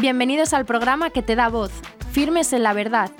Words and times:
Bienvenidos 0.00 0.54
al 0.54 0.64
programa 0.64 1.10
que 1.10 1.20
te 1.20 1.36
da 1.36 1.50
voz, 1.50 1.70
Firmes 2.10 2.54
en 2.54 2.62
la 2.62 2.72
Verdad, 2.72 3.10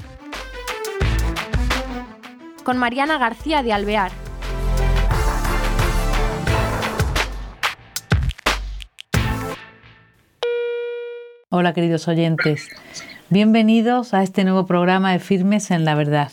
con 2.64 2.78
Mariana 2.78 3.18
García 3.18 3.62
de 3.62 3.74
Alvear. 3.74 4.10
Hola 11.50 11.74
queridos 11.74 12.08
oyentes, 12.08 12.70
bienvenidos 13.28 14.14
a 14.14 14.22
este 14.22 14.44
nuevo 14.44 14.64
programa 14.64 15.12
de 15.12 15.18
Firmes 15.18 15.70
en 15.70 15.84
la 15.84 15.94
Verdad. 15.94 16.32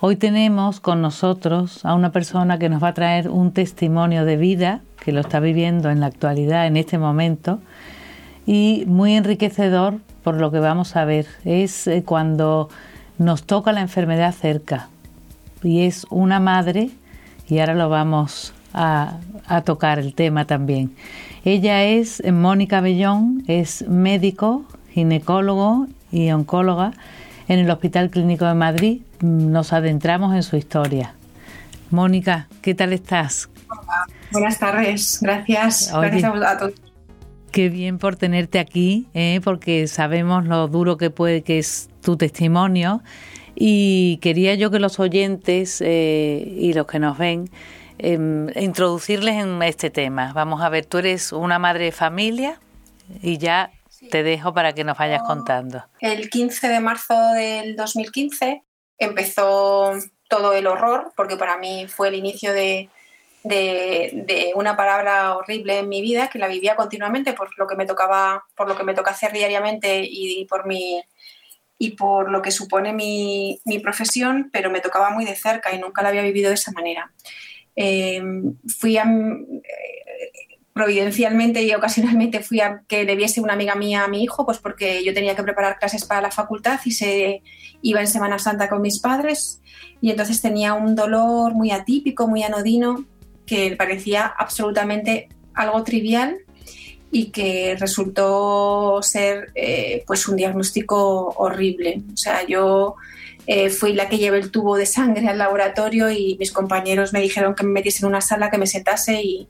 Hoy 0.00 0.16
tenemos 0.16 0.80
con 0.80 1.02
nosotros 1.02 1.84
a 1.84 1.94
una 1.94 2.10
persona 2.10 2.58
que 2.58 2.70
nos 2.70 2.82
va 2.82 2.88
a 2.88 2.94
traer 2.94 3.28
un 3.28 3.52
testimonio 3.52 4.24
de 4.24 4.38
vida, 4.38 4.80
que 5.04 5.12
lo 5.12 5.20
está 5.20 5.40
viviendo 5.40 5.90
en 5.90 6.00
la 6.00 6.06
actualidad, 6.06 6.66
en 6.66 6.78
este 6.78 6.96
momento, 6.96 7.60
y 8.46 8.84
muy 8.86 9.14
enriquecedor 9.14 9.98
por 10.22 10.40
lo 10.40 10.50
que 10.50 10.58
vamos 10.58 10.96
a 10.96 11.04
ver. 11.04 11.26
Es 11.44 11.86
eh, 11.86 12.02
cuando 12.04 12.68
nos 13.18 13.44
toca 13.44 13.72
la 13.72 13.80
enfermedad 13.80 14.32
cerca. 14.32 14.88
Y 15.62 15.86
es 15.86 16.06
una 16.10 16.40
madre, 16.40 16.90
y 17.48 17.58
ahora 17.60 17.74
lo 17.74 17.88
vamos 17.88 18.52
a, 18.74 19.18
a 19.46 19.62
tocar 19.62 19.98
el 19.98 20.14
tema 20.14 20.44
también. 20.44 20.94
Ella 21.44 21.84
es 21.84 22.22
Mónica 22.32 22.80
Bellón, 22.80 23.44
es 23.46 23.86
médico, 23.88 24.64
ginecólogo 24.90 25.86
y 26.10 26.30
oncóloga 26.30 26.92
en 27.48 27.58
el 27.60 27.70
Hospital 27.70 28.10
Clínico 28.10 28.44
de 28.44 28.54
Madrid. 28.54 29.02
Nos 29.20 29.72
adentramos 29.72 30.34
en 30.34 30.42
su 30.42 30.56
historia. 30.56 31.14
Mónica, 31.90 32.48
¿qué 32.60 32.74
tal 32.74 32.92
estás? 32.92 33.48
Hola, 33.68 34.06
buenas 34.30 34.58
tardes, 34.58 35.18
gracias. 35.20 35.92
gracias 35.92 36.24
a 36.24 36.58
todos. 36.58 36.91
Qué 37.52 37.68
bien 37.68 37.98
por 37.98 38.16
tenerte 38.16 38.58
aquí, 38.58 39.06
¿eh? 39.14 39.40
porque 39.44 39.86
sabemos 39.86 40.46
lo 40.46 40.68
duro 40.68 40.96
que 40.96 41.10
puede 41.10 41.42
que 41.42 41.58
es 41.58 41.90
tu 42.02 42.16
testimonio 42.16 43.02
y 43.54 44.18
quería 44.22 44.54
yo 44.54 44.70
que 44.70 44.78
los 44.78 44.98
oyentes 44.98 45.82
eh, 45.82 46.44
y 46.56 46.72
los 46.72 46.86
que 46.86 46.98
nos 46.98 47.18
ven 47.18 47.50
Em, 48.04 48.48
introducirles 48.56 49.36
en 49.36 49.62
este 49.62 49.88
tema. 49.88 50.32
Vamos 50.32 50.60
a 50.60 50.68
ver, 50.68 50.86
tú 50.86 50.98
eres 50.98 51.30
una 51.30 51.60
madre 51.60 51.84
de 51.84 51.92
familia 51.92 52.58
y 53.22 53.38
ya 53.38 53.70
te 54.10 54.24
dejo 54.24 54.52
para 54.52 54.72
que 54.72 54.82
nos 54.82 54.98
vayas 54.98 55.22
contando. 55.22 55.84
El 56.00 56.28
15 56.28 56.66
de 56.66 56.80
marzo 56.80 57.14
del 57.34 57.76
2015 57.76 58.64
empezó 58.98 59.92
todo 60.28 60.52
el 60.52 60.66
horror, 60.66 61.12
porque 61.16 61.36
para 61.36 61.58
mí 61.58 61.86
fue 61.86 62.08
el 62.08 62.16
inicio 62.16 62.52
de, 62.52 62.88
de, 63.44 64.52
una 64.54 64.76
palabra 64.76 65.36
horrible 65.36 65.78
en 65.78 65.88
mi 65.88 66.00
vida, 66.00 66.28
que 66.28 66.38
la 66.38 66.48
vivía 66.48 66.76
continuamente 66.76 67.32
por 67.32 67.56
lo 67.58 67.66
que 67.66 67.76
me 67.76 67.86
tocaba, 67.86 68.44
por 68.56 68.68
lo 68.68 68.76
que 68.76 68.84
me 68.84 68.94
toca 68.94 69.10
hacer 69.10 69.32
diariamente 69.32 70.02
y, 70.04 70.44
por 70.46 70.66
mi 70.66 71.02
y 71.78 71.90
por 71.90 72.30
lo 72.30 72.42
que 72.42 72.52
supone 72.52 72.92
mi, 72.92 73.60
profesión, 73.82 74.50
pero 74.52 74.70
me 74.70 74.80
tocaba 74.80 75.10
muy 75.10 75.24
de 75.24 75.34
cerca 75.34 75.74
y 75.74 75.78
nunca 75.78 76.02
la 76.02 76.10
había 76.10 76.22
vivido 76.22 76.48
de 76.48 76.54
esa 76.54 76.72
manera. 76.72 77.12
Em, 77.74 78.54
fui 78.78 78.98
a, 78.98 79.04
eh, 79.04 80.32
providencialmente 80.72 81.62
y 81.62 81.74
ocasionalmente 81.74 82.40
fui 82.40 82.60
a 82.60 82.82
que 82.88 83.04
le 83.04 83.16
viese 83.16 83.40
una 83.40 83.52
amiga 83.52 83.74
mía 83.74 84.04
a 84.04 84.08
mi 84.08 84.22
hijo, 84.22 84.46
pues 84.46 84.58
porque 84.58 85.04
yo 85.04 85.12
tenía 85.12 85.36
que 85.36 85.42
preparar 85.42 85.78
clases 85.78 86.04
para 86.04 86.22
la 86.22 86.30
facultad 86.30 86.80
y 86.84 86.92
se 86.92 87.42
iba 87.82 88.00
en 88.00 88.06
Semana 88.06 88.38
Santa 88.38 88.68
con 88.68 88.80
mis 88.80 89.00
padres 89.00 89.60
y 90.00 90.10
entonces 90.10 90.40
tenía 90.40 90.74
un 90.74 90.94
dolor 90.94 91.54
muy 91.54 91.70
atípico, 91.72 92.26
muy 92.26 92.42
anodino, 92.42 93.04
que 93.46 93.76
parecía 93.76 94.26
absolutamente 94.26 95.28
algo 95.54 95.82
trivial 95.84 96.38
y 97.10 97.26
que 97.26 97.76
resultó 97.78 99.00
ser 99.02 99.52
eh, 99.54 100.02
pues 100.06 100.26
un 100.28 100.36
diagnóstico 100.36 101.34
horrible. 101.36 102.02
O 102.12 102.16
sea, 102.16 102.46
yo 102.46 102.96
eh, 103.46 103.70
fui 103.70 103.92
la 103.92 104.08
que 104.08 104.18
llevé 104.18 104.38
el 104.38 104.50
tubo 104.50 104.76
de 104.76 104.86
sangre 104.86 105.28
al 105.28 105.38
laboratorio 105.38 106.10
y 106.10 106.36
mis 106.38 106.52
compañeros 106.52 107.12
me 107.12 107.20
dijeron 107.20 107.54
que 107.54 107.64
me 107.64 107.72
metiese 107.72 108.04
en 108.04 108.08
una 108.08 108.20
sala, 108.20 108.50
que 108.50 108.58
me 108.58 108.66
sentase 108.66 109.20
y, 109.22 109.48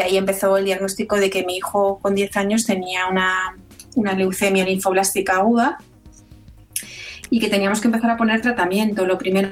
ahí 0.00 0.16
empezó 0.16 0.56
el 0.56 0.64
diagnóstico 0.64 1.16
de 1.16 1.30
que 1.30 1.44
mi 1.44 1.56
hijo 1.56 1.98
con 2.00 2.14
10 2.14 2.36
años 2.36 2.64
tenía 2.64 3.08
una, 3.08 3.56
leucemia 4.16 4.64
linfoblástica 4.64 5.36
aguda 5.36 5.78
y 7.28 7.40
que 7.40 7.48
teníamos 7.48 7.80
que 7.80 7.88
empezar 7.88 8.10
a 8.10 8.16
poner 8.16 8.40
tratamiento. 8.40 9.04
Lo 9.04 9.18
primero 9.18 9.50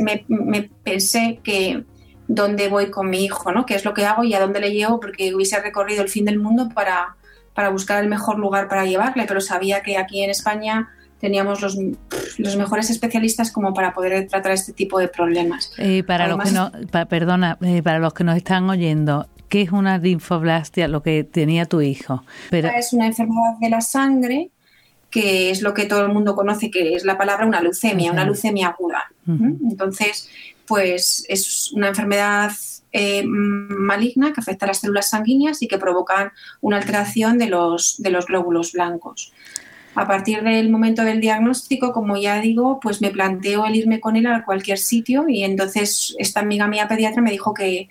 me, 0.00 0.24
me, 0.28 0.70
pensé 0.82 1.40
que 1.44 1.84
dónde 2.28 2.68
voy 2.68 2.90
con 2.90 3.08
mi 3.08 3.24
hijo, 3.24 3.52
¿no? 3.52 3.66
qué 3.66 3.74
es 3.74 3.84
lo 3.84 3.94
que 3.94 4.04
hago 4.04 4.24
y 4.24 4.34
a 4.34 4.40
dónde 4.40 4.60
le 4.60 4.72
llevo, 4.72 5.00
porque 5.00 5.34
hubiese 5.34 5.60
recorrido 5.60 6.02
el 6.02 6.08
fin 6.08 6.24
del 6.24 6.38
mundo 6.38 6.68
para, 6.74 7.16
para 7.54 7.70
buscar 7.70 8.02
el 8.02 8.08
mejor 8.08 8.38
lugar 8.38 8.68
para 8.68 8.84
llevarle, 8.84 9.24
pero 9.26 9.40
sabía 9.40 9.82
que 9.82 9.96
aquí 9.96 10.22
en 10.22 10.30
España 10.30 10.90
teníamos 11.20 11.62
los, 11.62 11.78
los 12.38 12.56
mejores 12.56 12.90
especialistas 12.90 13.50
como 13.50 13.72
para 13.72 13.94
poder 13.94 14.28
tratar 14.28 14.52
este 14.52 14.72
tipo 14.72 14.98
de 14.98 15.08
problemas. 15.08 15.72
Eh, 15.78 16.02
para 16.02 16.28
los 16.28 16.38
que 16.44 16.50
no, 16.50 16.70
perdona, 17.08 17.58
eh, 17.62 17.82
para 17.82 17.98
los 17.98 18.12
que 18.12 18.24
nos 18.24 18.36
están 18.36 18.68
oyendo, 18.68 19.26
¿qué 19.48 19.62
es 19.62 19.72
una 19.72 19.98
linfoblastia, 19.98 20.88
lo 20.88 21.02
que 21.02 21.24
tenía 21.24 21.66
tu 21.66 21.80
hijo? 21.80 22.24
Pero... 22.50 22.68
Es 22.68 22.92
una 22.92 23.06
enfermedad 23.06 23.54
de 23.60 23.70
la 23.70 23.80
sangre 23.80 24.50
que 25.10 25.50
es 25.50 25.62
lo 25.62 25.72
que 25.72 25.86
todo 25.86 26.04
el 26.04 26.12
mundo 26.12 26.34
conoce, 26.34 26.70
que 26.70 26.94
es 26.94 27.04
la 27.04 27.16
palabra 27.16 27.46
una 27.46 27.62
leucemia, 27.62 28.12
una 28.12 28.24
leucemia 28.24 28.68
aguda. 28.68 29.04
Entonces, 29.26 30.28
pues 30.66 31.24
es 31.28 31.72
una 31.72 31.88
enfermedad 31.88 32.52
eh, 32.92 33.24
maligna 33.26 34.32
que 34.32 34.40
afecta 34.40 34.64
a 34.66 34.68
las 34.68 34.78
células 34.78 35.10
sanguíneas 35.10 35.62
y 35.62 35.68
que 35.68 35.78
provocan 35.78 36.32
una 36.60 36.78
alteración 36.78 37.38
de 37.38 37.46
los, 37.46 37.96
de 37.98 38.10
los 38.10 38.26
glóbulos 38.26 38.72
blancos. 38.72 39.32
A 39.94 40.06
partir 40.06 40.42
del 40.42 40.70
momento 40.70 41.02
del 41.04 41.20
diagnóstico, 41.20 41.92
como 41.92 42.16
ya 42.16 42.40
digo, 42.40 42.80
pues 42.80 43.00
me 43.00 43.10
planteo 43.10 43.64
el 43.64 43.76
irme 43.76 43.98
con 43.98 44.16
él 44.16 44.26
a 44.26 44.44
cualquier 44.44 44.78
sitio 44.78 45.24
y 45.28 45.42
entonces 45.42 46.14
esta 46.18 46.40
amiga 46.40 46.66
mía 46.68 46.86
pediatra 46.86 47.22
me 47.22 47.30
dijo 47.30 47.54
que, 47.54 47.88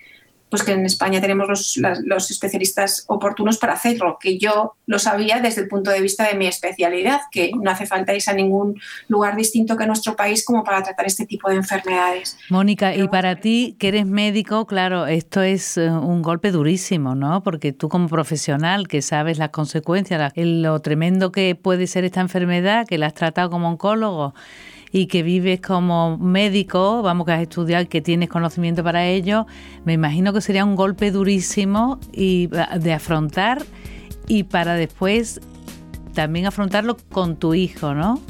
pues 0.49 0.63
que 0.63 0.71
en 0.71 0.85
España 0.85 1.19
tenemos 1.19 1.77
los, 1.77 2.31
especialistas 2.31 3.03
oportunos 3.07 3.57
para 3.57 3.73
hacerlo, 3.73 4.17
que 4.19 4.37
yo 4.37 4.73
lo 4.85 4.99
sabía 4.99 5.39
desde 5.39 5.61
el 5.61 5.67
punto 5.67 5.91
de 5.91 6.01
vista 6.01 6.27
de 6.27 6.35
mi 6.35 6.47
especialidad, 6.47 7.21
que 7.31 7.51
no 7.59 7.71
hace 7.71 7.85
falta 7.85 8.13
irse 8.13 8.31
a 8.31 8.33
ningún 8.33 8.79
lugar 9.07 9.35
distinto 9.35 9.75
que 9.75 9.85
nuestro 9.85 10.15
país 10.15 10.45
como 10.45 10.63
para 10.63 10.83
tratar 10.83 11.05
este 11.07 11.25
tipo 11.25 11.49
de 11.49 11.55
enfermedades. 11.55 12.37
Mónica, 12.49 12.95
y 12.95 13.07
para 13.07 13.37
ti, 13.37 13.75
que 13.79 13.87
eres 13.89 14.05
médico, 14.05 14.65
claro, 14.65 15.07
esto 15.07 15.41
es 15.41 15.77
eh, 15.77 15.89
un 15.89 16.21
golpe 16.21 16.51
durísimo, 16.51 17.15
¿no? 17.15 17.43
Porque 17.43 17.73
tú 17.73 17.89
como 17.89 18.07
profesional 18.07 18.87
que 18.87 19.01
sabes 19.01 19.37
las 19.37 19.49
consecuencias, 19.49 20.31
lo 20.35 20.79
tremendo 20.79 21.31
que 21.31 21.55
puede 21.55 21.87
ser 21.87 22.05
esta 22.05 22.21
enfermedad, 22.21 22.87
que 22.87 22.97
la 22.97 23.07
has 23.07 23.13
tratado 23.13 23.49
como 23.49 23.69
oncólogo, 23.69 24.33
y 24.95 25.07
que 25.07 25.23
vives 25.23 25.59
como 25.59 26.17
médico, 26.17 27.01
vamos 27.01 27.25
que 27.25 27.33
has 27.33 27.41
estudiado, 27.41 27.85
que 27.89 27.99
tienes 27.99 28.29
conocimiento 28.29 28.81
para 28.81 29.05
ello, 29.05 29.45
me 29.83 29.91
imagino 29.91 30.31
que 30.31 30.39
sería 30.39 30.63
un 30.63 30.77
golpe 30.77 31.11
durísimo 31.11 31.99
y 32.13 32.47
de 32.47 32.93
afrontar 32.93 33.61
y 34.25 34.43
para 34.43 34.75
después 34.75 35.41
también 36.13 36.45
afrontarlo 36.45 36.95
con 37.11 37.35
tu 37.35 37.53
hijo, 37.53 37.93
¿no? 37.93 38.21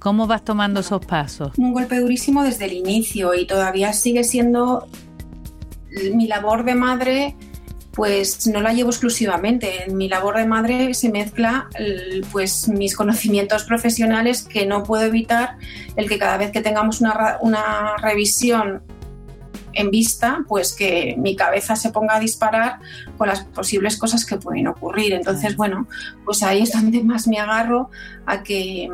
¿Cómo 0.00 0.26
vas 0.26 0.44
tomando 0.44 0.80
esos 0.80 1.06
pasos? 1.06 1.52
Un 1.56 1.72
golpe 1.72 2.00
durísimo 2.00 2.42
desde 2.42 2.64
el 2.64 2.72
inicio 2.72 3.36
y 3.36 3.46
todavía 3.46 3.92
sigue 3.92 4.24
siendo 4.24 4.88
mi 6.12 6.26
labor 6.26 6.64
de 6.64 6.74
madre 6.74 7.36
pues 7.96 8.46
no 8.46 8.60
la 8.60 8.74
llevo 8.74 8.90
exclusivamente. 8.90 9.84
En 9.84 9.96
mi 9.96 10.06
labor 10.08 10.36
de 10.36 10.46
madre 10.46 10.92
se 10.92 11.10
mezcla 11.10 11.70
pues 12.30 12.68
mis 12.68 12.94
conocimientos 12.94 13.64
profesionales 13.64 14.42
que 14.42 14.66
no 14.66 14.84
puedo 14.84 15.04
evitar 15.04 15.56
el 15.96 16.06
que 16.06 16.18
cada 16.18 16.36
vez 16.36 16.52
que 16.52 16.60
tengamos 16.60 17.00
una, 17.00 17.38
una 17.40 17.96
revisión 17.96 18.82
en 19.72 19.90
vista, 19.90 20.44
pues 20.46 20.74
que 20.74 21.14
mi 21.18 21.36
cabeza 21.36 21.74
se 21.74 21.90
ponga 21.90 22.16
a 22.16 22.20
disparar 22.20 22.80
con 23.16 23.28
las 23.28 23.44
posibles 23.44 23.96
cosas 23.96 24.26
que 24.26 24.36
pueden 24.36 24.66
ocurrir. 24.66 25.14
Entonces, 25.14 25.56
bueno, 25.56 25.86
pues 26.24 26.42
ahí 26.42 26.62
es 26.62 26.72
donde 26.72 27.02
más 27.02 27.26
me 27.26 27.38
agarro 27.38 27.90
a 28.26 28.42
que 28.42 28.90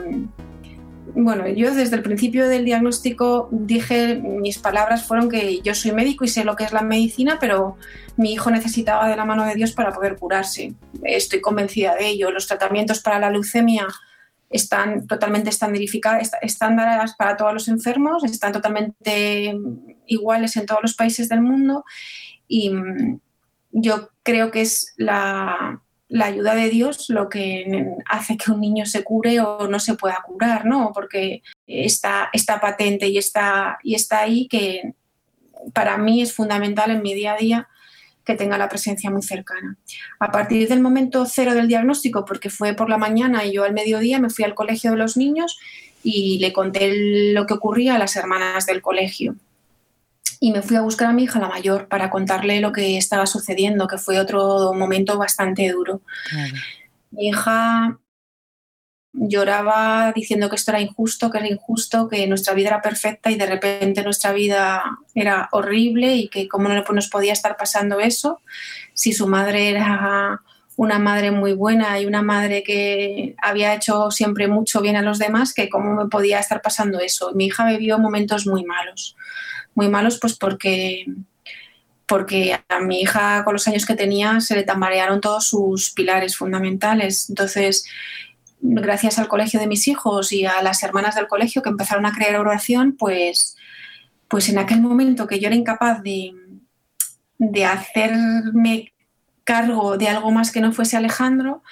bueno, 1.14 1.47
yo 1.49 1.75
desde 1.75 1.97
el 1.97 2.03
principio 2.03 2.49
del 2.49 2.64
diagnóstico 2.64 3.49
dije, 3.50 4.17
mis 4.17 4.59
palabras 4.59 5.05
fueron 5.05 5.29
que 5.29 5.61
yo 5.61 5.75
soy 5.75 5.93
médico 5.93 6.25
y 6.25 6.29
sé 6.29 6.44
lo 6.44 6.56
que 6.56 6.64
es 6.64 6.73
la 6.73 6.82
medicina, 6.82 7.38
pero 7.38 7.76
mi 8.17 8.32
hijo 8.32 8.50
necesitaba 8.50 9.09
de 9.09 9.17
la 9.17 9.25
mano 9.25 9.44
de 9.44 9.55
Dios 9.55 9.73
para 9.73 9.93
poder 9.93 10.17
curarse. 10.17 10.75
Estoy 11.03 11.41
convencida 11.41 11.94
de 11.97 12.09
ello. 12.09 12.31
Los 12.31 12.47
tratamientos 12.47 13.00
para 13.00 13.19
la 13.19 13.31
leucemia 13.31 13.88
están 14.49 15.06
totalmente 15.06 15.50
estándares 15.50 17.15
para 17.17 17.37
todos 17.37 17.53
los 17.53 17.69
enfermos, 17.69 18.25
están 18.25 18.53
totalmente 18.53 19.55
iguales 20.06 20.56
en 20.56 20.67
todos 20.67 20.81
los 20.82 20.94
países 20.94 21.29
del 21.29 21.43
mundo 21.43 21.85
y 22.49 22.70
mm, 22.70 23.20
yo 23.73 24.11
creo 24.23 24.50
que 24.50 24.62
es 24.62 24.94
la, 24.97 25.81
la 26.12 26.26
ayuda 26.26 26.55
de 26.55 26.69
Dios 26.69 27.09
lo 27.09 27.31
que 27.31 27.97
hace 28.05 28.37
que 28.37 28.50
un 28.50 28.61
niño 28.61 28.85
se 28.85 29.03
cure 29.03 29.41
o 29.41 29.67
no 29.67 29.81
se 29.81 29.94
pueda 29.94 30.23
curar, 30.23 30.67
¿no? 30.67 30.93
Porque 30.94 31.43
está, 31.67 32.29
está 32.35 32.61
patente 32.61 33.09
y 33.09 33.17
está, 33.17 33.79
y 33.82 33.94
está 33.94 34.20
ahí 34.20 34.47
que 34.47 34.93
para 35.73 35.97
mí 35.97 36.20
es 36.20 36.35
fundamental 36.35 36.91
en 36.91 37.00
mi 37.00 37.14
día 37.14 37.32
a 37.32 37.38
día 37.38 37.69
que 38.26 38.35
tenga 38.35 38.59
la 38.59 38.69
presencia 38.69 39.11
muy 39.11 39.23
cercana. 39.23 39.79
A 40.19 40.31
partir 40.31 40.69
del 40.69 40.82
momento 40.82 41.25
cero 41.25 41.55
del 41.55 41.67
diagnóstico, 41.67 42.26
porque 42.26 42.50
fue 42.50 42.75
por 42.75 42.91
la 42.91 42.99
mañana 42.99 43.47
y 43.47 43.55
yo 43.55 43.65
al 43.65 43.73
mediodía 43.73 44.19
me 44.19 44.29
fui 44.29 44.44
al 44.44 44.55
colegio 44.55 44.91
de 44.91 44.99
los 44.99 45.17
niños 45.17 45.58
y 46.03 46.38
le 46.41 46.53
conté 46.53 47.32
lo 47.32 47.47
que 47.47 47.55
ocurría 47.55 47.94
a 47.94 47.99
las 47.99 48.17
hermanas 48.17 48.67
del 48.67 48.82
colegio. 48.82 49.35
Y 50.44 50.50
me 50.50 50.61
fui 50.61 50.77
a 50.77 50.81
buscar 50.81 51.06
a 51.06 51.12
mi 51.12 51.23
hija, 51.23 51.39
la 51.39 51.47
mayor, 51.47 51.87
para 51.87 52.11
contarle 52.11 52.61
lo 52.61 52.73
que 52.73 52.99
estaba 52.99 53.27
sucediendo, 53.27 53.87
que 53.87 53.97
fue 53.97 54.19
otro 54.19 54.73
momento 54.75 55.17
bastante 55.17 55.71
duro. 55.71 56.00
Mi 57.12 57.29
hija 57.29 57.97
lloraba 59.12 60.12
diciendo 60.12 60.50
que 60.50 60.56
esto 60.56 60.73
era 60.73 60.81
injusto, 60.81 61.31
que 61.31 61.39
era 61.39 61.47
injusto, 61.47 62.09
que 62.09 62.27
nuestra 62.27 62.55
vida 62.55 62.71
era 62.71 62.83
perfecta 62.83 63.31
y 63.31 63.37
de 63.37 63.47
repente 63.47 64.03
nuestra 64.03 64.33
vida 64.33 64.83
era 65.15 65.49
horrible 65.53 66.17
y 66.17 66.27
que 66.27 66.49
cómo 66.49 66.69
no 66.69 66.83
nos 66.83 67.09
podía 67.09 67.35
estar 67.35 67.56
pasando 67.56 68.00
eso 68.00 68.41
si 68.94 69.12
su 69.12 69.29
madre 69.29 69.71
era 69.71 70.43
una 70.82 70.99
madre 70.99 71.31
muy 71.31 71.52
buena 71.52 72.00
y 72.00 72.06
una 72.06 72.23
madre 72.23 72.64
que 72.64 73.37
había 73.40 73.73
hecho 73.73 74.11
siempre 74.11 74.49
mucho 74.49 74.81
bien 74.81 74.96
a 74.96 75.02
los 75.02 75.20
demás, 75.20 75.55
que 75.55 75.69
cómo 75.69 75.94
me 75.94 76.08
podía 76.08 76.40
estar 76.40 76.61
pasando 76.61 76.99
eso. 76.99 77.31
Mi 77.37 77.46
hija 77.46 77.64
vivió 77.67 78.00
momentos 78.00 78.49
muy 78.49 78.64
malos, 78.64 79.17
muy 79.76 79.88
malos 79.88 80.19
pues 80.20 80.37
porque 80.37 81.06
porque 82.08 82.58
a 82.69 82.81
mi 82.81 83.00
hija 83.00 83.44
con 83.44 83.52
los 83.52 83.69
años 83.69 83.87
que 83.87 83.94
tenía 83.94 84.40
se 84.40 84.56
le 84.56 84.64
tambalearon 84.64 85.20
todos 85.20 85.46
sus 85.46 85.93
pilares 85.93 86.37
fundamentales. 86.37 87.31
Entonces, 87.31 87.84
gracias 88.61 89.20
al 89.20 89.29
colegio 89.29 89.61
de 89.61 89.69
mis 89.69 89.87
hijos 89.87 90.32
y 90.32 90.46
a 90.46 90.62
las 90.62 90.82
hermanas 90.82 91.14
del 91.14 91.29
colegio 91.29 91.62
que 91.62 91.70
empezaron 91.70 92.06
a 92.06 92.12
crear 92.12 92.34
oración, 92.34 92.96
pues, 92.99 93.56
pues 94.26 94.49
en 94.49 94.58
aquel 94.58 94.81
momento 94.81 95.29
que 95.29 95.38
yo 95.38 95.46
era 95.46 95.55
incapaz 95.55 96.02
de, 96.02 96.32
de 97.38 97.64
hacerme 97.64 98.92
cargo 99.44 99.97
de 99.97 100.09
algo 100.09 100.31
más 100.31 100.50
que 100.50 100.61
no 100.61 100.73
fuese 100.73 100.97
Alejandro, 100.97 101.62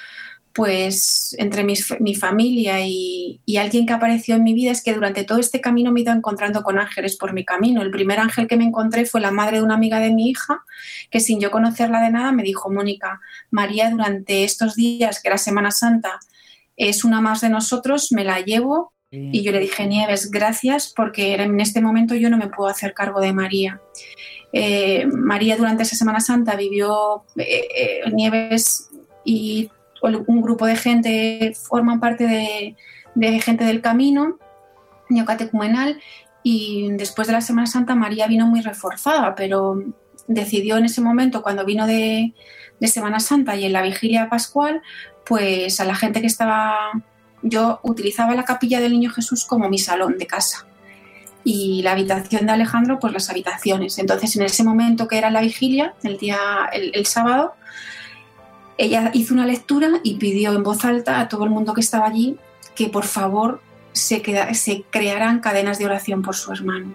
pues 0.53 1.37
entre 1.39 1.65
mi 1.65 2.15
familia 2.17 2.81
y, 2.85 3.41
y, 3.47 3.57
alguien 3.59 3.87
que 3.87 3.93
apareció 3.93 4.35
en 4.35 4.43
mi 4.43 4.53
vida 4.53 4.73
es 4.73 4.83
que 4.83 4.93
durante 4.93 5.23
todo 5.23 5.39
este 5.39 5.61
camino 5.61 5.93
me 5.93 6.01
he 6.01 6.03
ido 6.03 6.13
encontrando 6.13 6.63
con 6.63 6.79
ángeles 6.79 7.17
por 7.17 7.33
mi 7.33 7.45
camino. 7.45 7.83
El 7.83 7.93
primer 7.93 8.19
ángel 8.19 8.49
que 8.49 8.57
me 8.57 8.65
encontré 8.65 9.07
fue 9.07 9.21
la 9.21 9.31
madre 9.31 9.59
de 9.59 9.63
una 9.63 9.75
amiga 9.75 10.01
de 10.01 10.11
mi 10.13 10.29
hija, 10.29 10.65
que 11.11 11.21
sin 11.21 11.41
yo 11.41 11.53
conocerla 11.53 12.01
de 12.01 12.11
nada 12.11 12.33
me 12.33 12.43
dijo, 12.43 12.69
Mónica, 12.69 13.21
María 13.51 13.91
durante 13.91 14.43
estos 14.43 14.75
días, 14.75 15.23
que 15.23 15.29
era 15.29 15.39
Semana 15.39 15.71
Santa, 15.71 16.19
es 16.77 17.05
una 17.05 17.21
más 17.21 17.43
de 17.43 17.51
nosotros, 17.51 18.11
me 18.11 18.25
la 18.25 18.41
llevo. 18.41 18.93
Y 19.13 19.43
yo 19.43 19.51
le 19.51 19.59
dije, 19.59 19.89
Nieves, 19.89 20.31
gracias, 20.31 20.93
porque 20.95 21.35
en 21.35 21.61
este 21.61 21.81
momento 21.81 22.15
yo 22.15 22.31
no 22.31 22.39
me 22.39 22.47
puedo 22.47 22.71
hacer 22.71 22.95
cargo 22.95 23.21
de 23.21 23.33
María. 23.33 23.81
Eh, 24.53 25.07
María 25.07 25.57
durante 25.57 25.85
esa 25.85 25.97
Semana 25.97 26.21
Santa 26.21 26.57
vivió 26.57 27.25
eh, 27.37 27.69
eh, 27.75 28.11
Nieves 28.13 28.91
y 29.25 29.71
un 30.03 30.41
grupo 30.41 30.67
de 30.67 30.77
gente 30.77 31.53
forman 31.55 32.01
parte 32.01 32.27
de, 33.15 33.41
gente 33.41 33.65
del 33.65 33.81
camino 33.81 34.39
neocatecumenal 35.09 36.01
y 36.43 36.89
después 36.93 37.29
de 37.29 37.35
la 37.35 37.43
Semana 37.43 37.67
Santa 37.67 37.95
María 37.95 38.27
vino 38.27 38.47
muy 38.47 38.63
reforzada, 38.63 39.35
pero 39.35 39.83
decidió 40.27 40.79
en 40.79 40.87
ese 40.87 41.03
momento, 41.03 41.43
cuando 41.43 41.67
vino 41.67 41.87
de, 41.87 42.33
de 42.81 42.89
Semana 42.89 43.21
Santa 43.21 43.57
y 43.57 43.67
en 43.67 43.75
la 43.75 43.83
vigilia 43.83 44.31
pascual, 44.31 44.81
pues 45.27 45.81
a 45.81 45.85
la 45.85 45.95
gente 45.95 46.23
que 46.23 46.27
estaba, 46.27 46.77
yo 47.43 47.81
utilizaba 47.83 48.35
la 48.35 48.45
capilla 48.45 48.81
del 48.81 48.93
Niño 48.93 49.11
Jesús 49.11 49.45
como 49.45 49.69
mi 49.69 49.79
salón 49.79 50.17
de 50.17 50.27
casa 50.27 50.67
y 51.45 51.83
la 51.83 51.93
habitación 51.93 52.47
de 52.47 52.53
Alejandro, 52.53 52.99
pues 52.99 53.13
las 53.13 53.31
habitaciones. 53.31 53.99
Entonces, 53.99 54.37
en 54.37 54.43
ese 54.43 54.65
momento 54.65 55.09
que 55.09 55.19
era 55.19 55.31
la 55.31 55.41
vigilia, 55.41 55.95
el 56.03 56.19
día, 56.19 56.39
el, 56.73 57.07
sábado, 57.07 57.55
ella 58.77 59.11
hizo 59.15 59.35
una 59.35 59.47
lectura 59.47 59.89
y 60.03 60.15
pidió 60.15 60.53
en 60.53 60.63
voz 60.63 60.85
alta 60.85 61.21
a 61.21 61.29
todo 61.29 61.45
el 61.45 61.51
mundo 61.51 61.75
que 61.75 61.81
estaba 61.81 62.07
allí 62.07 62.37
que 62.75 62.89
por 62.89 63.05
favor 63.05 63.61
se, 63.93 64.23
crearan 64.91 65.41
cadenas 65.41 65.79
de 65.79 65.87
oración 65.87 66.23
por 66.23 66.35
su 66.35 66.53
hermano. 66.53 66.95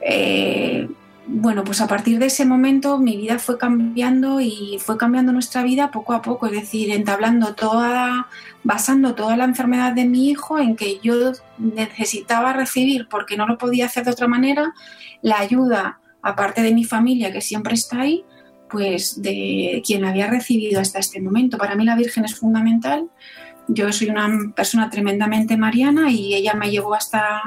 Eh, 0.00 0.88
bueno, 1.30 1.62
pues 1.62 1.82
a 1.82 1.86
partir 1.86 2.18
de 2.18 2.26
ese 2.26 2.46
momento 2.46 2.98
mi 2.98 3.18
vida 3.18 3.38
fue 3.38 3.58
cambiando 3.58 4.40
y 4.40 4.78
fue 4.80 4.96
cambiando 4.96 5.30
nuestra 5.30 5.62
vida 5.62 5.90
poco 5.90 6.14
a 6.14 6.22
poco, 6.22 6.46
es 6.46 6.52
decir, 6.52 6.90
entablando 6.90 7.54
toda, 7.54 8.28
basando 8.64 9.14
toda 9.14 9.36
la 9.36 9.44
enfermedad 9.44 9.92
de 9.92 10.06
mi 10.06 10.30
hijo 10.30 10.58
en 10.58 10.74
que 10.74 11.00
yo 11.00 11.32
necesitaba 11.58 12.54
recibir, 12.54 13.08
porque 13.10 13.36
no 13.36 13.46
lo 13.46 13.58
podía 13.58 13.86
hacer 13.86 14.06
de 14.06 14.12
otra 14.12 14.26
manera, 14.26 14.72
la 15.20 15.38
ayuda, 15.38 16.00
aparte 16.22 16.62
de 16.62 16.72
mi 16.72 16.84
familia 16.84 17.30
que 17.30 17.42
siempre 17.42 17.74
está 17.74 18.00
ahí, 18.00 18.24
pues 18.70 19.20
de 19.20 19.82
quien 19.86 20.06
había 20.06 20.28
recibido 20.28 20.80
hasta 20.80 20.98
este 20.98 21.20
momento. 21.20 21.58
Para 21.58 21.74
mí 21.74 21.84
la 21.84 21.96
Virgen 21.96 22.24
es 22.24 22.36
fundamental. 22.36 23.10
Yo 23.68 23.92
soy 23.92 24.08
una 24.08 24.30
persona 24.56 24.88
tremendamente 24.88 25.58
mariana 25.58 26.10
y 26.10 26.34
ella 26.34 26.54
me 26.54 26.70
llevó 26.70 26.94
hasta 26.94 27.42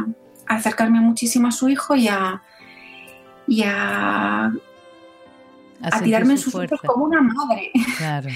acercarme 0.45 0.99
muchísimo 1.01 1.47
a 1.47 1.51
su 1.51 1.67
hijo 1.67 1.95
y 1.95 2.07
a 2.07 2.43
y 3.51 3.63
a, 3.65 4.53
tirarme 6.01 6.33
en 6.33 6.37
sus 6.37 6.53
brazos 6.53 6.79
como 6.85 7.03
una 7.03 7.21
madre. 7.21 7.71
Claro. 7.97 8.29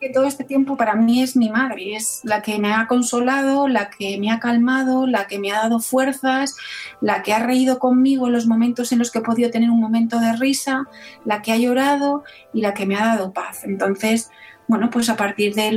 que 0.00 0.10
todo 0.10 0.26
este 0.26 0.44
tiempo 0.44 0.76
para 0.76 0.94
mí 0.94 1.22
es 1.22 1.34
mi 1.34 1.48
madre, 1.48 1.96
es 1.96 2.20
la 2.24 2.42
que 2.42 2.58
me 2.58 2.70
ha 2.74 2.86
consolado, 2.86 3.68
la 3.68 3.88
que 3.88 4.18
me 4.18 4.30
ha 4.30 4.38
calmado, 4.40 5.06
la 5.06 5.26
que 5.26 5.38
me 5.38 5.50
ha 5.50 5.62
dado 5.62 5.80
fuerzas, 5.80 6.56
la 7.00 7.22
que 7.22 7.32
ha 7.32 7.38
reído 7.38 7.78
conmigo 7.78 8.26
en 8.26 8.34
los 8.34 8.46
momentos 8.46 8.92
en 8.92 8.98
los 8.98 9.10
que 9.10 9.20
he 9.20 9.22
podido 9.22 9.50
tener 9.50 9.70
un 9.70 9.80
momento 9.80 10.20
de 10.20 10.36
risa, 10.36 10.84
la 11.24 11.40
que 11.40 11.52
ha 11.52 11.56
llorado 11.56 12.22
y 12.52 12.60
la 12.60 12.74
que 12.74 12.84
me 12.84 12.96
ha 12.96 13.06
dado 13.06 13.32
paz. 13.32 13.64
Entonces, 13.64 14.30
bueno, 14.68 14.90
pues 14.90 15.08
a 15.08 15.16
partir 15.16 15.54
de, 15.54 15.70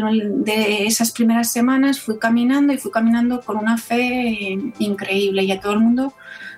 de, 0.43 0.85
esas 0.85 1.13
primeras 1.13 1.53
semanas 1.53 2.01
fui 2.01 2.19
caminando 2.19 2.73
y 2.73 2.77
fui 2.77 2.91
caminando 2.91 3.39
con 3.39 3.55
una 3.55 3.77
fe 3.77 4.59
increíble 4.79 5.43
y 5.43 5.51
a 5.53 5.59
todo 5.61 5.73
el 5.73 5.79
mundo, 5.79 6.13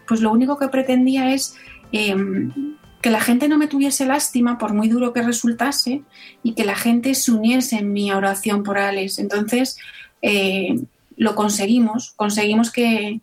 pues 0.08 0.22
lo 0.22 0.32
único 0.32 0.58
que 0.58 0.70
pretendía 0.70 1.34
es 1.36 1.56
Em, 1.92 2.76
que 3.02 3.10
la 3.10 3.22
gente 3.22 3.48
no 3.48 3.58
me 3.58 3.68
tuviese 3.68 4.06
lástima, 4.06 4.58
por 4.58 4.74
muy 4.74 4.90
duro 4.90 5.14
que 5.14 5.22
resultase, 5.22 6.04
y 6.44 6.54
que 6.54 6.66
la 6.66 6.76
gente 6.76 7.16
se 7.16 7.32
uniese 7.32 7.78
en 7.78 7.94
mi 7.94 8.12
oración 8.12 8.64
por 8.64 8.78
Alex. 8.78 9.20
Entonces, 9.20 9.78
eh, 10.22 10.76
lo 11.16 11.36
conseguimos, 11.36 12.12
conseguimos 12.16 12.72
que, 12.72 13.22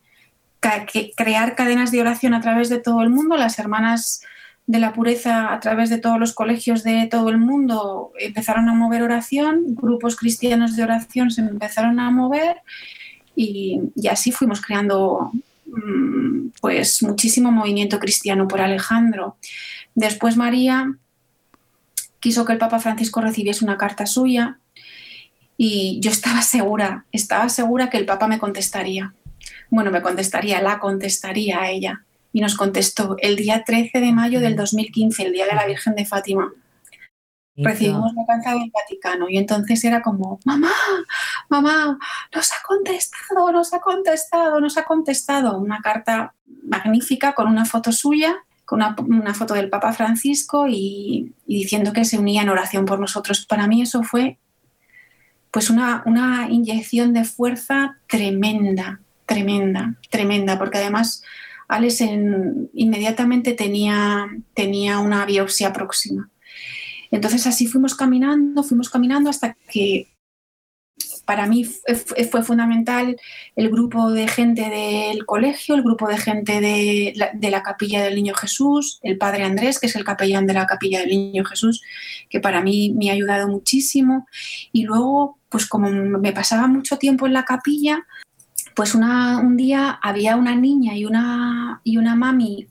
crear 1.16 1.54
cadenas 1.54 1.92
de 1.92 2.00
oración 2.00 2.34
a 2.34 2.40
través 2.40 2.68
de 2.68 2.80
todo 2.80 3.00
el 3.02 3.10
mundo, 3.10 3.36
las 3.36 3.60
hermanas 3.60 4.22
de 4.66 4.80
la 4.80 4.92
pureza 4.92 5.52
a 5.52 5.60
través 5.60 5.90
de 5.90 5.98
todos 5.98 6.18
los 6.18 6.32
colegios 6.32 6.82
de 6.82 7.06
todo 7.06 7.28
el 7.28 7.38
mundo 7.38 8.10
empezaron 8.18 8.68
a 8.68 8.74
mover 8.74 9.02
oración, 9.02 9.76
grupos 9.76 10.16
cristianos 10.16 10.74
de 10.74 10.82
oración 10.82 11.30
se 11.30 11.42
empezaron 11.42 12.00
a 12.00 12.10
mover. 12.10 12.56
Y, 13.36 13.80
así 14.10 14.32
fuimos 14.32 14.60
creando 14.60 15.30
pues 16.60 17.02
muchísimo 17.02 17.52
movimiento 17.52 17.98
cristiano 17.98 18.48
por 18.48 18.60
Alejandro. 18.60 19.36
Después 19.94 20.36
María 20.36 20.94
quiso 22.20 22.44
que 22.44 22.52
el 22.52 22.58
Papa 22.58 22.80
Francisco 22.80 23.20
recibiese 23.20 23.64
una 23.64 23.76
carta 23.76 24.06
suya 24.06 24.58
y 25.56 26.00
yo 26.00 26.10
estaba 26.10 26.42
segura, 26.42 27.06
estaba 27.12 27.48
segura 27.48 27.90
que 27.90 27.98
el 27.98 28.06
Papa 28.06 28.26
me 28.26 28.38
contestaría. 28.38 29.14
Bueno, 29.70 29.90
me 29.90 30.02
contestaría, 30.02 30.60
la 30.60 30.78
contestaría 30.78 31.60
a 31.60 31.70
ella. 31.70 32.02
Y 32.32 32.40
nos 32.40 32.54
contestó 32.54 33.16
el 33.20 33.36
día 33.36 33.64
13 33.64 34.00
de 34.00 34.12
mayo 34.12 34.40
del 34.40 34.56
2015, 34.56 35.24
el 35.24 35.32
día 35.32 35.46
de 35.46 35.54
la 35.54 35.66
Virgen 35.66 35.94
de 35.94 36.04
Fátima 36.04 36.52
recibimos 37.56 38.12
la 38.14 38.26
carta 38.26 38.52
del 38.52 38.70
Vaticano 38.70 39.28
y 39.28 39.38
entonces 39.38 39.82
era 39.84 40.02
como, 40.02 40.38
mamá, 40.44 40.72
mamá, 41.48 41.98
nos 42.34 42.52
ha 42.52 42.56
contestado, 42.66 43.50
nos 43.52 43.72
ha 43.72 43.80
contestado, 43.80 44.60
nos 44.60 44.76
ha 44.76 44.84
contestado. 44.84 45.58
Una 45.58 45.80
carta 45.80 46.34
magnífica 46.62 47.34
con 47.34 47.48
una 47.48 47.64
foto 47.64 47.92
suya, 47.92 48.36
con 48.64 48.82
una, 49.08 49.34
foto 49.34 49.54
del 49.54 49.70
Papa 49.70 49.92
Francisco 49.92 50.66
y, 50.68 51.32
diciendo 51.46 51.92
que 51.92 52.04
se 52.04 52.18
unía 52.18 52.42
en 52.42 52.48
oración 52.48 52.84
por 52.84 52.98
nosotros. 52.98 53.46
Para 53.46 53.66
mí 53.66 53.82
eso 53.82 54.02
fue 54.02 54.38
pues 55.50 55.70
una, 55.70 56.02
una 56.04 56.48
inyección 56.50 57.14
de 57.14 57.24
fuerza 57.24 57.98
tremenda, 58.08 59.00
tremenda, 59.24 59.94
tremenda, 60.10 60.58
porque 60.58 60.78
además 60.78 61.22
Alex 61.68 62.00
inmediatamente 62.74 63.54
tenía, 63.54 64.28
tenía 64.52 64.98
una 64.98 65.24
biopsia 65.24 65.72
próxima. 65.72 66.28
Entonces 67.10 67.46
así 67.46 67.66
fuimos 67.66 67.94
caminando, 67.94 68.62
fuimos 68.62 68.90
caminando 68.90 69.30
hasta 69.30 69.56
que 69.70 70.16
para 71.26 71.46
mí 71.46 71.64
fue 71.64 72.42
fundamental 72.42 73.16
el 73.56 73.68
grupo 73.68 74.10
de 74.12 74.28
gente 74.28 74.70
del 74.70 75.26
colegio, 75.26 75.74
el 75.74 75.82
grupo 75.82 76.08
de 76.08 76.18
gente 76.18 76.60
de 76.60 77.12
la, 77.50 77.62
capilla 77.62 78.02
del 78.02 78.14
Niño 78.14 78.34
Jesús, 78.34 79.00
el 79.02 79.18
padre 79.18 79.42
Andrés, 79.42 79.78
que 79.78 79.86
es 79.88 79.96
el 79.96 80.04
capellán 80.04 80.46
de 80.46 80.54
la 80.54 80.66
capilla 80.66 81.00
del 81.00 81.10
Niño 81.10 81.44
Jesús, 81.44 81.82
que 82.30 82.40
para 82.40 82.62
mí 82.62 82.94
me 82.96 83.10
ha 83.10 83.14
ayudado 83.14 83.48
muchísimo. 83.48 84.26
Y 84.72 84.84
luego, 84.84 85.38
pues 85.48 85.66
como 85.66 85.90
me 85.90 86.32
pasaba 86.32 86.66
mucho 86.68 86.96
tiempo 86.96 87.26
en 87.26 87.32
la 87.32 87.44
capilla, 87.44 88.06
pues 88.74 88.94
un 88.94 89.56
día 89.56 89.98
había 90.02 90.36
una 90.36 90.54
niña 90.54 90.96
y 90.96 91.04
una, 91.04 91.80
y 91.82 91.96
una 91.96 92.14
mami 92.14 92.68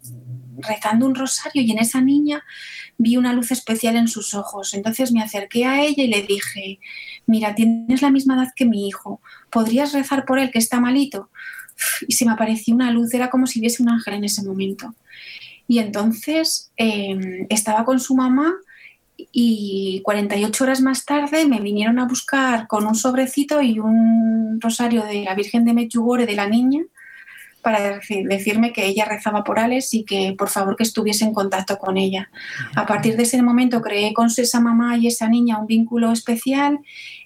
rezando 0.60 1.06
un 1.06 1.16
rosario 1.16 1.62
y 1.62 1.72
en 1.72 1.80
esa 1.80 2.00
niña 2.02 2.44
vi 2.98 3.18
una 3.18 3.34
luz 3.34 3.52
especial 3.52 3.96
en 3.96 4.08
sus 4.08 4.34
ojos. 4.34 4.74
Entonces 4.74 5.12
me 5.12 5.22
acerqué 5.22 5.66
a 5.66 5.84
ella 5.84 6.04
y 6.04 6.08
le 6.08 6.22
dije, 6.22 6.80
mira, 7.26 7.56
tienes 7.56 8.02
la 8.02 8.12
misma 8.12 8.36
edad 8.36 8.54
que 8.56 8.66
mi 8.66 8.88
hijo, 8.88 9.22
¿podrías 9.50 9.94
rezar 9.94 10.26
por 10.26 10.40
él 10.40 10.52
que 10.52 10.60
está 10.60 10.80
malito? 10.80 11.30
Y 12.08 12.14
se 12.14 12.26
me 12.26 12.32
apareció 12.32 12.74
una 12.74 12.92
luz, 12.92 13.14
era 13.14 13.30
como 13.30 13.48
si 13.48 13.60
viese 13.60 13.84
un 13.84 13.90
ángel 13.90 14.16
en 14.16 14.24
ese 14.24 14.44
momento. 14.44 14.96
Y 15.68 15.80
entonces 15.80 16.72
em, 16.78 17.48
estaba 17.50 17.84
con 17.86 18.00
su 18.00 18.16
mamá 18.16 18.54
y 19.18 20.02
48 20.04 20.64
horas 20.64 20.82
más 20.82 21.06
tarde 21.06 21.46
me 21.46 21.62
vinieron 21.62 22.00
a 22.00 22.08
buscar 22.08 22.68
con 22.68 22.86
un 22.86 22.96
sobrecito 22.96 23.62
y 23.62 23.80
un 23.80 24.60
rosario 24.62 25.04
de 25.04 25.24
la 25.24 25.36
Virgen 25.36 25.66
de 25.66 25.74
Mechugore 25.74 26.26
de 26.26 26.36
la 26.36 26.48
niña 26.48 26.84
para 27.66 28.00
decirme 28.28 28.72
que 28.72 28.86
ella 28.86 29.06
rezaba 29.06 29.44
por 29.44 29.58
Alex 29.58 29.96
y 29.96 30.04
que 30.04 30.36
por 30.38 30.50
favor 30.50 30.76
que 30.76 30.84
estuviese 30.84 31.26
en 31.26 31.34
contacto 31.34 31.80
con 31.80 31.98
ella. 31.98 32.30
A 32.76 32.86
partir 32.86 33.18
de 33.18 33.24
ese 33.24 33.42
momento 33.42 33.82
creé 33.82 34.14
con 34.14 34.28
esa 34.28 34.60
mamá 34.60 34.98
y 34.98 35.08
esa 35.08 35.28
niña 35.28 35.58
un 35.58 35.66
vínculo 35.66 36.12
especial. 36.12 36.78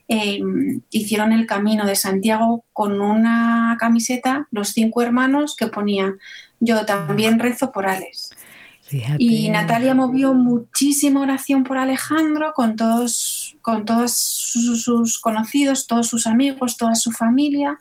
Em, 0.08 0.79
hicieron 0.91 1.34
el 1.34 1.46
camino 1.46 1.86
de 1.86 1.98
Santiago 1.98 2.63
con 2.72 3.01
una 3.01 3.75
camiseta, 3.81 4.48
los 4.50 4.69
cinco 4.69 5.01
hermanos, 5.01 5.58
que 5.58 5.67
ponía 5.67 6.15
yo 6.62 6.86
también 6.86 7.38
rezo 7.38 7.74
por 7.74 7.86
Alex. 7.86 8.29
Y 9.17 9.50
Natalia 9.50 9.93
movió 9.93 10.34
muchísima 10.34 11.22
oración 11.22 11.65
por 11.65 11.77
Alejandro 11.77 12.53
con 12.55 12.77
todos, 12.77 13.38
con 13.69 13.85
todos 13.85 14.13
sus, 14.13 15.19
conocidos, 15.19 15.85
todos 15.85 16.07
sus 16.07 16.25
amigos, 16.25 16.75
toda 16.75 16.95
su 16.95 17.11
familia. 17.11 17.77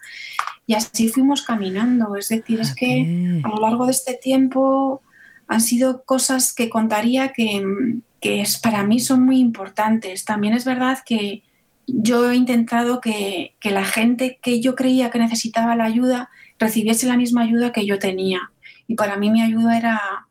Y 0.66 0.74
así 0.74 1.08
fuimos 1.08 1.40
caminando. 1.40 2.14
Es 2.14 2.28
decir, 2.28 2.60
es 2.60 2.74
que 2.74 3.40
a 3.42 3.48
lo 3.48 3.56
largo 3.56 3.86
de 3.86 3.92
este 3.92 4.12
tiempo 4.12 5.00
han 5.46 5.62
sido 5.62 6.04
cosas 6.04 6.52
que 6.52 6.68
contaría 6.68 7.32
que, 7.32 7.64
que 8.20 8.42
es, 8.42 8.58
para 8.58 8.82
mí 8.84 9.00
son 9.00 9.22
muy 9.22 9.38
importantes. 9.38 10.26
También 10.26 10.52
es 10.52 10.66
verdad 10.66 10.98
que 11.06 11.42
yo 11.86 12.30
he 12.30 12.36
intentado 12.36 13.00
que, 13.00 13.54
que 13.58 13.70
la 13.70 13.84
gente 13.84 14.38
que 14.42 14.60
yo 14.60 14.74
creía 14.74 15.08
que 15.08 15.18
necesitaba 15.18 15.74
la 15.74 15.84
ayuda 15.84 16.28
recibiese 16.58 17.06
la 17.06 17.16
misma 17.16 17.44
ayuda 17.44 17.72
que 17.72 17.86
yo 17.86 17.98
tenía. 17.98 18.50
Y 18.86 18.94
para 18.94 19.16
mí 19.16 19.30
mi 19.30 19.40
ayuda 19.40 19.78
era 19.78 20.27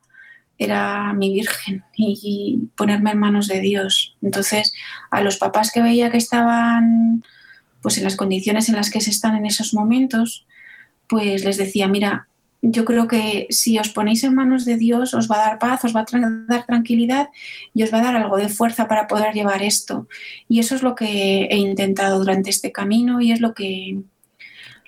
era 0.58 1.14
mi 1.14 1.34
virgen 1.34 1.84
y, 1.96 2.70
ponerme 2.76 3.12
en 3.12 3.20
manos 3.20 3.48
de 3.48 3.60
Dios. 3.60 4.16
Entonces, 4.22 4.74
a 5.12 5.22
los 5.22 5.38
papás 5.38 5.72
que 5.72 5.82
veía 5.82 6.12
que 6.12 6.18
estaban 6.18 7.24
pues 7.82 7.98
en 7.98 8.04
las 8.04 8.16
condiciones 8.16 8.70
en 8.70 8.76
las 8.76 8.90
que 8.90 9.02
se 9.02 9.12
están 9.12 9.36
en 9.36 9.46
esos 9.46 9.74
momentos, 9.74 10.46
pues 11.08 11.46
les 11.46 11.58
decía, 11.58 11.88
mira, 11.88 12.28
yo 12.62 12.86
creo 12.86 13.08
que 13.08 13.48
si 13.50 13.78
os 13.78 13.90
ponéis 13.90 14.24
en 14.24 14.36
manos 14.36 14.66
de 14.66 14.78
Dios 14.78 15.14
os 15.14 15.30
va 15.30 15.36
a 15.36 15.50
dar 15.50 15.60
paz, 15.60 15.86
os 15.86 15.96
va 15.96 16.02
a 16.02 16.46
dar 16.48 16.66
tranquilidad 16.66 17.30
y 17.74 17.84
os 17.84 17.94
va 17.94 18.00
a 18.00 18.04
dar 18.04 18.16
algo 18.16 18.38
de 18.38 18.50
fuerza 18.50 18.88
para 18.88 19.08
poder 19.08 19.34
llevar 19.34 19.62
esto. 19.64 20.08
Y 20.50 20.60
eso 20.60 20.76
es 20.76 20.82
lo 20.82 20.96
que 20.96 21.46
he 21.46 21.58
intentado 21.58 22.18
durante 22.20 22.50
este 22.50 22.72
camino 22.72 23.22
y 23.22 23.32
es 23.32 23.42
lo 23.42 23.54
que, 23.54 24.00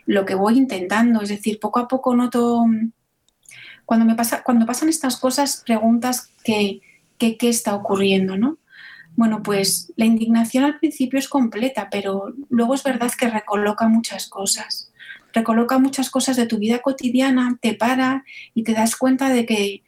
lo 0.06 0.26
que 0.26 0.36
voy 0.36 0.58
intentando. 0.58 1.22
Es 1.22 1.30
decir, 1.30 1.60
poco 1.60 1.80
a 1.80 1.88
poco 1.88 2.16
noto 2.16 2.66
cuando, 3.90 4.06
me 4.06 4.14
pasa, 4.14 4.44
cuando 4.44 4.68
pasan 4.68 4.88
estas 4.88 5.18
cosas, 5.18 5.64
preguntas 5.66 6.30
qué 6.44 6.80
está 7.42 7.74
ocurriendo, 7.74 8.38
¿no? 8.38 8.60
Bueno, 9.16 9.42
pues 9.42 9.92
la 9.96 10.06
indignación 10.06 10.64
al 10.64 10.78
principio 10.78 11.18
es 11.18 11.28
completa, 11.28 11.88
pero 11.90 12.36
luego 12.52 12.76
es 12.76 12.84
verdad 12.84 13.12
que 13.20 13.28
recoloca 13.28 13.88
muchas 13.88 14.30
cosas. 14.30 14.92
Recoloca 15.34 15.80
muchas 15.80 16.12
cosas 16.12 16.38
de 16.38 16.46
tu 16.46 16.60
vida 16.60 16.84
cotidiana, 16.84 17.58
te 17.64 17.74
para 17.74 18.26
y 18.54 18.62
te 18.62 18.74
das 18.74 18.96
cuenta 18.96 19.30
de 19.30 19.48
que 19.48 19.82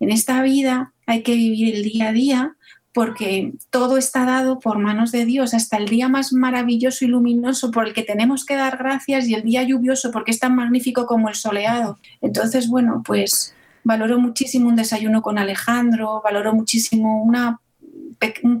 en 0.00 0.10
esta 0.10 0.42
vida 0.42 0.92
hay 1.06 1.22
que 1.22 1.36
vivir 1.36 1.76
el 1.76 1.84
día 1.84 2.08
a 2.08 2.12
día 2.12 2.56
porque 2.94 3.52
todo 3.70 3.98
está 3.98 4.24
dado 4.24 4.60
por 4.60 4.78
manos 4.78 5.10
de 5.10 5.24
Dios, 5.24 5.52
hasta 5.52 5.76
el 5.76 5.86
día 5.86 6.08
más 6.08 6.32
maravilloso 6.32 7.04
y 7.04 7.08
luminoso 7.08 7.72
por 7.72 7.88
el 7.88 7.92
que 7.92 8.04
tenemos 8.04 8.46
que 8.46 8.54
dar 8.54 8.78
gracias 8.78 9.26
y 9.26 9.34
el 9.34 9.42
día 9.42 9.64
lluvioso 9.64 10.12
porque 10.12 10.30
es 10.30 10.38
tan 10.38 10.54
magnífico 10.54 11.04
como 11.04 11.28
el 11.28 11.34
soleado. 11.34 11.98
Entonces, 12.20 12.68
bueno, 12.68 13.02
pues 13.04 13.52
valoro 13.82 14.20
muchísimo 14.20 14.68
un 14.68 14.76
desayuno 14.76 15.22
con 15.22 15.38
Alejandro, 15.38 16.22
valoro 16.22 16.54
muchísimo 16.54 17.22
una 17.22 17.60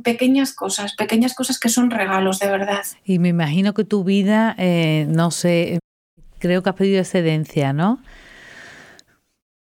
pequeñas 0.02 0.52
cosas, 0.52 0.94
pequeñas 0.96 1.34
cosas 1.34 1.60
que 1.60 1.68
son 1.68 1.90
regalos 1.90 2.40
de 2.40 2.50
verdad. 2.50 2.82
Y 3.04 3.20
me 3.20 3.28
imagino 3.28 3.72
que 3.72 3.84
tu 3.84 4.02
vida, 4.02 4.54
eh, 4.58 5.06
no 5.08 5.30
sé, 5.30 5.78
creo 6.40 6.62
que 6.62 6.70
has 6.70 6.76
pedido 6.76 6.98
excedencia, 6.98 7.72
¿no? 7.72 8.00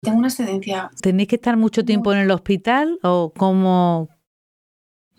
Tengo 0.01 0.17
una 0.17 0.27
excedencia. 0.29 0.89
¿Tenéis 0.99 1.29
que 1.29 1.35
estar 1.35 1.57
mucho 1.57 1.85
tiempo 1.85 2.11
en 2.11 2.19
el 2.19 2.31
hospital 2.31 2.99
o 3.03 3.31
cómo, 3.35 4.09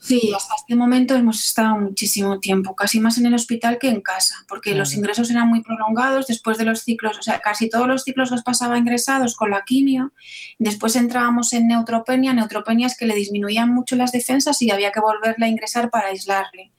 Sí, 0.01 0.33
hasta 0.35 0.55
este 0.55 0.77
momento 0.77 1.17
hemos 1.17 1.45
estado 1.45 1.77
muchísimo 1.77 2.39
tiempo, 2.39 2.77
casi 2.77 3.01
más 3.01 3.19
en 3.19 3.27
el 3.27 3.35
hospital 3.35 3.79
que 3.79 3.89
en 3.89 4.01
casa, 4.01 4.37
porque 4.47 4.75
los 4.75 4.95
ingresos 4.95 5.29
eran 5.31 5.49
muy 5.49 5.61
prolongados 5.61 6.29
después 6.29 6.57
de 6.57 6.65
los 6.65 6.83
ciclos, 6.83 7.19
o 7.19 7.23
sea, 7.23 7.41
casi 7.41 7.69
todos 7.69 7.89
los 7.89 8.05
ciclos 8.05 8.31
los 8.31 8.43
pasaba 8.43 8.79
ingresados 8.79 9.35
con 9.35 9.51
la 9.51 9.65
quimio, 9.65 10.13
después 10.59 10.95
entrábamos 10.95 11.53
en 11.53 11.67
neutropenia, 11.67 12.33
neutropenias 12.33 12.97
que 12.97 13.07
le 13.07 13.15
disminuían 13.17 13.75
mucho 13.75 13.97
las 13.97 14.13
defensas 14.13 14.63
y 14.63 14.71
había 14.71 14.93
que 14.93 15.01
volverle 15.01 15.47
a 15.47 15.49
ingresar 15.49 15.91
para 15.91 16.09
aislarle. 16.09 16.73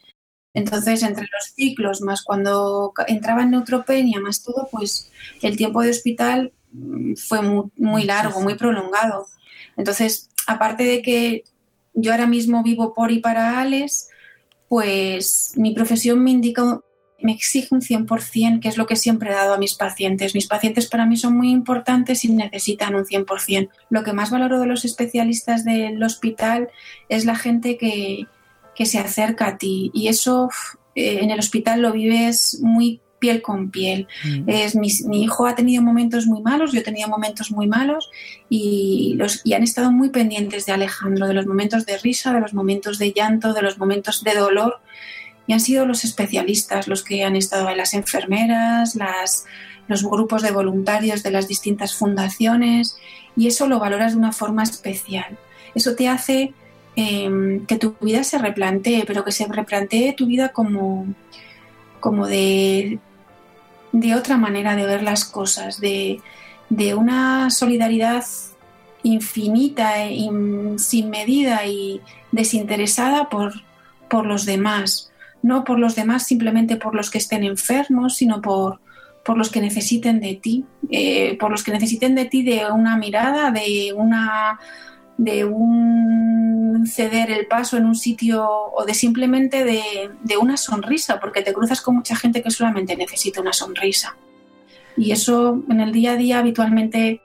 Entonces, 0.54 1.04
entre 1.04 1.24
los 1.24 1.54
ciclos, 1.56 2.02
más 2.02 2.24
cuando 2.24 2.94
entraba 3.08 3.44
en 3.44 3.52
neutropenia, 3.52 4.20
más 4.20 4.42
todo, 4.42 4.68
pues 4.72 5.12
el 5.42 5.58
tiempo 5.58 5.82
de 5.82 5.92
hospital 5.92 6.54
mm, 6.72 7.16
fue 7.16 7.42
muy, 7.42 7.66
muy 7.78 8.04
largo, 8.06 8.42
muy 8.42 8.56
prolongado. 8.56 9.28
Entonces, 9.78 10.30
aparte 10.48 10.84
de 10.84 11.02
que 11.02 11.44
yo 12.02 12.12
ahora 12.12 12.28
mismo 12.28 12.64
vivo 12.64 12.94
por 12.94 13.12
y 13.12 13.20
para 13.20 13.60
Alex, 13.60 14.10
pues 14.68 15.54
mi 15.56 15.74
profesión 15.74 16.24
me 16.24 16.32
indica, 16.32 16.82
me 17.20 17.32
exige 17.32 17.70
un 17.72 17.82
100%, 17.82 18.60
que 18.60 18.68
es 18.68 18.78
lo 18.78 18.86
que 18.86 18.96
siempre 18.96 19.32
he 19.32 19.34
dado 19.34 19.54
a 19.54 19.58
mis 19.58 19.74
pacientes. 19.74 20.36
Mis 20.36 20.48
pacientes 20.48 20.88
para 20.88 21.06
mí 21.06 21.18
son 21.18 21.36
muy 21.36 21.50
importantes 21.50 22.24
y 22.24 22.32
necesitan 22.32 22.96
un 22.96 23.06
100%. 23.06 23.70
Lo 23.90 24.04
que 24.04 24.14
más 24.14 24.30
valoro 24.30 24.60
de 24.60 24.68
los 24.68 24.86
especialistas 24.86 25.66
del 25.66 26.02
hospital 26.04 26.70
es 27.10 27.26
la 27.26 27.36
gente 27.36 27.78
que, 27.78 28.28
que 28.76 28.86
se 28.86 29.00
acerca 29.00 29.48
a 29.48 29.58
ti 29.58 29.92
y 29.94 30.08
eso 30.08 30.50
eh, 30.96 31.20
en 31.22 31.32
el 31.32 31.40
hospital 31.40 31.82
lo 31.82 31.92
vives 31.92 32.60
muy 32.62 33.02
piel 33.20 33.42
con 33.42 33.70
piel. 33.70 34.08
Mm. 34.24 34.50
Es, 34.50 34.76
mi, 34.76 34.90
hijo 35.22 35.46
ha 35.46 35.56
tenido 35.56 35.82
momentos 35.84 36.26
muy 36.26 36.42
malos, 36.42 36.72
yo 36.72 36.80
he 36.80 36.84
tenido 36.84 37.08
momentos 37.08 37.52
muy 37.52 37.68
malos 37.68 38.10
y, 38.50 39.16
los, 39.18 39.42
y 39.44 39.54
han 39.54 39.64
estado 39.64 39.92
muy 39.92 40.10
pendientes 40.10 40.66
de 40.66 40.72
Alejandro, 40.72 41.28
de 41.28 41.34
los 41.34 41.46
momentos 41.46 41.86
de 41.86 41.98
risa, 41.98 42.34
de 42.34 42.40
los 42.40 42.54
momentos 42.54 42.98
de 42.98 43.12
llanto, 43.12 43.54
de 43.54 43.62
los 43.62 43.78
momentos 43.78 44.24
de 44.24 44.34
dolor. 44.36 44.80
Y 45.46 45.54
han 45.54 45.60
sido 45.60 45.86
los 45.86 46.04
especialistas 46.04 46.88
los 46.88 47.04
que 47.04 47.24
han 47.24 47.36
estado, 47.36 47.74
las 47.76 47.94
enfermeras, 47.94 48.96
las, 48.96 49.46
los 49.90 50.04
grupos 50.04 50.44
de 50.44 50.52
voluntarios 50.52 51.24
de 51.24 51.32
las 51.32 51.48
distintas 51.48 51.96
fundaciones 51.96 52.98
y 53.36 53.48
eso 53.48 53.68
lo 53.68 53.80
valoras 53.80 54.14
de 54.14 54.20
una 54.20 54.32
forma 54.32 54.64
especial. 54.64 55.38
Eso 55.74 55.96
te 55.96 56.08
hace 56.08 56.54
em, 56.96 57.66
que 57.66 57.78
tu 57.78 57.96
vida 58.00 58.24
se 58.24 58.38
replantee, 58.38 59.04
pero 59.06 59.26
que 59.26 59.32
se 59.32 59.48
replantee 59.48 60.14
tu 60.14 60.28
vida 60.28 60.50
como, 60.50 61.08
como 62.00 62.28
de 62.28 63.00
de 63.92 64.16
otra 64.16 64.38
manera 64.38 64.76
de 64.76 64.86
ver 64.86 65.04
las 65.04 65.26
cosas, 65.26 65.80
de, 65.80 66.22
una 66.96 67.50
solidaridad 67.50 68.24
infinita, 69.04 70.04
e 70.06 70.30
sin 70.78 71.10
medida 71.10 71.66
y 71.66 72.02
desinteresada 72.32 73.30
por, 73.30 73.54
por 74.10 74.26
los 74.26 74.46
demás. 74.46 75.12
No 75.42 75.64
por 75.64 75.80
los 75.80 75.96
demás 75.96 76.28
simplemente 76.28 76.76
por 76.76 76.96
los 76.96 77.10
que 77.10 77.18
estén 77.18 77.44
enfermos, 77.44 78.18
sino 78.18 78.42
por, 78.42 78.82
por 79.24 79.38
los 79.38 79.50
que 79.50 79.62
necesiten 79.62 80.20
de 80.20 80.36
ti, 80.36 80.66
eh, 80.90 81.38
por 81.40 81.50
los 81.50 81.64
que 81.64 81.72
necesiten 81.72 82.16
de 82.16 82.26
ti 82.26 82.44
de 82.44 82.70
una 82.72 82.98
mirada, 82.98 83.52
de 83.52 83.94
una 83.96 84.60
de 85.18 85.44
un 85.44 86.39
ceder 86.88 87.32
el 87.32 87.48
paso 87.48 87.78
en 87.78 87.86
un 87.86 87.96
sitio 87.96 88.48
o 88.48 88.86
de 88.86 88.94
simplemente 88.94 89.64
de, 89.64 90.38
una 90.38 90.58
sonrisa, 90.58 91.20
porque 91.20 91.42
te 91.42 91.54
cruzas 91.54 91.82
con 91.82 91.96
mucha 91.96 92.16
gente 92.16 92.42
que 92.42 92.52
solamente 92.52 92.96
necesita 92.96 93.42
una 93.42 93.54
sonrisa. 93.54 94.16
Y 94.98 95.12
eso 95.12 95.64
en 95.70 95.80
el 95.80 95.92
día 95.92 96.14
a 96.14 96.16
día 96.16 96.40
habitualmente 96.40 97.22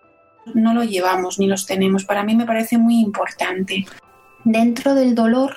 no 0.55 0.75
lo 0.75 0.85
llevamos 0.85 1.39
ni 1.39 1.47
los 1.47 1.67
tenemos. 1.67 2.05
Para 2.05 2.23
mí 2.23 2.35
me 2.35 2.47
parece 2.47 2.79
muy 2.79 3.01
importante. 3.01 3.87
Dentro 4.45 4.95
del 4.95 5.15
dolor 5.15 5.57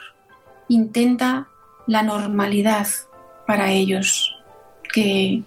intenta 0.67 1.47
la 1.87 2.03
normalidad 2.03 2.87
para 3.45 3.71
ellos, 3.71 4.35
que, 4.93 5.43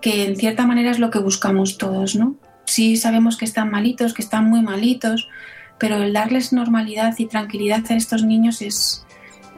que 0.00 0.24
en 0.24 0.36
cierta 0.36 0.66
manera 0.66 0.90
es 0.90 0.98
lo 0.98 1.10
que 1.10 1.18
buscamos 1.18 1.78
todos, 1.78 2.14
¿no? 2.16 2.36
Sí 2.66 2.96
sabemos 2.96 3.36
que 3.36 3.44
están 3.44 3.70
malitos, 3.70 4.14
que 4.14 4.22
están 4.22 4.48
muy 4.48 4.62
malitos, 4.62 5.28
pero 5.78 6.02
el 6.02 6.12
darles 6.12 6.52
normalidad 6.52 7.14
y 7.18 7.26
tranquilidad 7.26 7.84
a 7.90 7.94
estos 7.94 8.24
niños 8.24 8.62
es, 8.62 9.04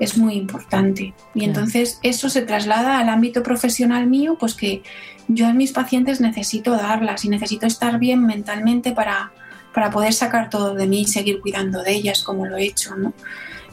es 0.00 0.16
muy 0.16 0.34
importante. 0.34 1.14
Y 1.34 1.44
entonces 1.44 1.98
eso 2.02 2.28
se 2.28 2.42
traslada 2.42 2.98
al 2.98 3.08
ámbito 3.08 3.42
profesional 3.42 4.06
mío, 4.06 4.36
pues 4.38 4.54
que 4.54 4.82
yo 5.28 5.46
a 5.46 5.52
mis 5.52 5.72
pacientes 5.72 6.20
necesito 6.20 6.72
darlas 6.72 7.24
y 7.24 7.28
necesito 7.28 7.66
estar 7.66 7.98
bien 7.98 8.24
mentalmente 8.26 8.92
para, 8.92 9.32
para 9.74 9.90
poder 9.90 10.12
sacar 10.12 10.50
todo 10.50 10.74
de 10.74 10.86
mí 10.86 11.02
y 11.02 11.06
seguir 11.06 11.40
cuidando 11.40 11.82
de 11.82 11.92
ellas 11.92 12.22
como 12.22 12.46
lo 12.46 12.56
he 12.56 12.64
hecho, 12.64 12.96
¿no? 12.96 13.12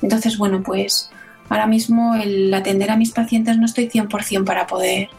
Entonces, 0.02 0.38
bueno, 0.38 0.62
pues 0.64 1.10
ahora 1.50 1.68
mismo 1.68 2.16
el 2.16 2.54
atender 2.54 2.92
a 2.92 2.98
mis 2.98 3.12
pacientes 3.12 3.58
no 3.58 3.66
estoy 3.66 3.90
100% 3.90 4.44
para 4.44 4.68
poder 4.68 5.10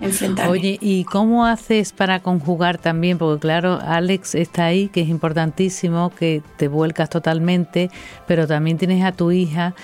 enfrentarme. 0.00 0.52
Oye, 0.52 0.78
¿y 0.80 1.04
cómo 1.04 1.46
haces 1.46 1.92
para 1.92 2.20
conjugar 2.20 2.78
también? 2.78 3.18
Porque 3.18 3.40
claro, 3.40 3.78
Alex 3.82 4.34
está 4.34 4.66
ahí, 4.66 4.88
que 4.88 5.02
es 5.02 5.08
importantísimo, 5.08 6.10
que 6.10 6.42
te 6.56 6.68
vuelcas 6.68 7.10
totalmente, 7.10 7.90
pero 8.26 8.46
también 8.46 8.78
tienes 8.78 9.04
a 9.04 9.12
tu 9.12 9.32
hija 9.32 9.74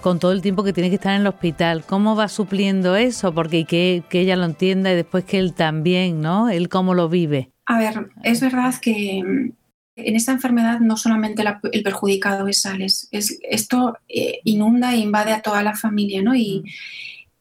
con 0.00 0.20
todo 0.20 0.32
el 0.32 0.40
tiempo 0.40 0.62
que 0.62 0.72
tiene 0.72 0.88
que 0.88 0.94
estar 0.94 1.14
en 1.14 1.22
el 1.22 1.26
hospital. 1.26 1.82
¿Cómo 1.84 2.14
va 2.14 2.28
supliendo 2.28 2.94
eso? 2.94 3.32
Porque 3.32 3.64
que, 3.64 4.04
que 4.08 4.20
ella 4.20 4.36
lo 4.36 4.44
entienda 4.44 4.92
y 4.92 4.94
después 4.94 5.24
que 5.24 5.38
él 5.38 5.52
también, 5.52 6.20
¿no? 6.20 6.48
Él 6.48 6.68
cómo 6.68 6.94
lo 6.94 7.08
vive. 7.08 7.50
A 7.66 7.78
ver, 7.78 8.10
es 8.22 8.40
verdad 8.40 8.72
que 8.80 9.22
mm, 9.24 9.52
en 9.96 10.14
esta 10.14 10.30
enfermedad 10.30 10.78
no 10.78 10.96
solamente 10.96 11.42
el 11.72 11.82
perjudicado 11.82 12.46
es 12.46 12.64
Alex, 12.66 13.08
es, 13.10 13.38
esto 13.42 13.96
eh, 14.08 14.40
inunda 14.44 14.94
e 14.94 14.98
invade 14.98 15.32
a 15.32 15.42
toda 15.42 15.62
la 15.62 15.74
familia, 15.74 16.22
¿no? 16.22 16.36
Y, 16.36 16.60
mm. 16.60 16.68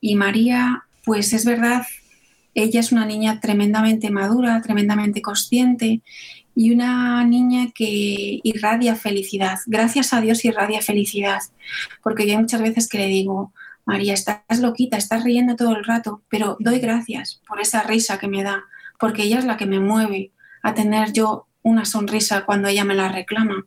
y 0.01 0.15
María, 0.15 0.85
pues 1.03 1.33
es 1.33 1.45
verdad, 1.45 1.85
ella 2.55 2.79
es 2.79 2.91
una 2.91 3.05
niña 3.05 3.39
tremendamente 3.39 4.09
madura, 4.09 4.61
tremendamente 4.61 5.21
consciente 5.21 6.01
y 6.55 6.71
una 6.71 7.23
niña 7.25 7.67
que 7.75 8.39
irradia 8.43 8.95
felicidad. 8.95 9.59
Gracias 9.67 10.13
a 10.13 10.21
Dios 10.21 10.45
irradia 10.45 10.81
felicidad, 10.81 11.41
porque 12.01 12.25
yo 12.25 12.31
hay 12.31 12.41
muchas 12.41 12.61
veces 12.61 12.87
que 12.87 12.97
le 12.97 13.07
digo, 13.07 13.53
María, 13.85 14.13
estás 14.13 14.59
loquita, 14.59 14.97
estás 14.97 15.23
riendo 15.23 15.55
todo 15.55 15.75
el 15.75 15.83
rato, 15.83 16.23
pero 16.29 16.55
doy 16.59 16.79
gracias 16.79 17.41
por 17.47 17.59
esa 17.59 17.83
risa 17.83 18.17
que 18.17 18.29
me 18.29 18.41
da, 18.41 18.63
porque 18.99 19.23
ella 19.23 19.37
es 19.37 19.45
la 19.45 19.57
que 19.57 19.65
me 19.65 19.79
mueve 19.79 20.31
a 20.63 20.73
tener 20.73 21.11
yo 21.11 21.47
una 21.61 21.83
sonrisa 21.83 22.45
cuando 22.45 22.69
ella 22.69 22.85
me 22.85 22.95
la 22.95 23.09
reclama. 23.09 23.65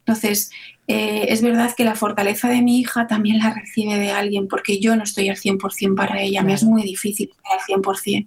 Entonces, 0.00 0.50
eh, 0.92 1.26
es 1.32 1.40
verdad 1.40 1.72
que 1.76 1.84
la 1.84 1.94
fortaleza 1.94 2.48
de 2.48 2.62
mi 2.62 2.80
hija 2.80 3.06
también 3.06 3.38
la 3.38 3.54
recibe 3.54 3.96
de 3.96 4.10
alguien, 4.10 4.48
porque 4.48 4.80
yo 4.80 4.96
no 4.96 5.04
estoy 5.04 5.28
al 5.28 5.36
100% 5.36 5.94
para 5.94 6.20
ella, 6.20 6.42
me 6.42 6.52
es 6.52 6.64
muy 6.64 6.82
difícil 6.82 7.30
estar 7.30 7.60
al 7.60 7.82
100%, 7.82 8.26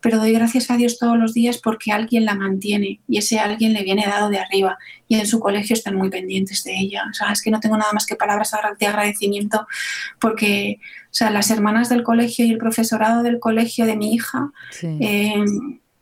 pero 0.00 0.18
doy 0.18 0.30
gracias 0.30 0.70
a 0.70 0.76
Dios 0.76 0.98
todos 0.98 1.18
los 1.18 1.34
días 1.34 1.58
porque 1.58 1.90
alguien 1.90 2.24
la 2.24 2.36
mantiene 2.36 3.00
y 3.08 3.18
ese 3.18 3.40
alguien 3.40 3.72
le 3.72 3.82
viene 3.82 4.06
dado 4.06 4.28
de 4.28 4.38
arriba 4.38 4.78
y 5.08 5.16
en 5.16 5.26
su 5.26 5.40
colegio 5.40 5.74
están 5.74 5.96
muy 5.96 6.08
pendientes 6.08 6.62
de 6.62 6.78
ella. 6.78 7.02
O 7.10 7.12
sea, 7.12 7.32
es 7.32 7.42
que 7.42 7.50
no 7.50 7.58
tengo 7.58 7.76
nada 7.76 7.92
más 7.92 8.06
que 8.06 8.14
palabras 8.14 8.52
de 8.78 8.86
agradecimiento 8.86 9.66
porque 10.20 10.78
o 11.06 11.14
sea, 11.18 11.30
las 11.30 11.50
hermanas 11.50 11.88
del 11.88 12.02
colegio 12.02 12.44
y 12.44 12.50
el 12.50 12.58
profesorado 12.58 13.22
del 13.22 13.40
colegio 13.40 13.84
de 13.86 13.96
mi 13.96 14.14
hija 14.14 14.52
eh, 14.82 15.44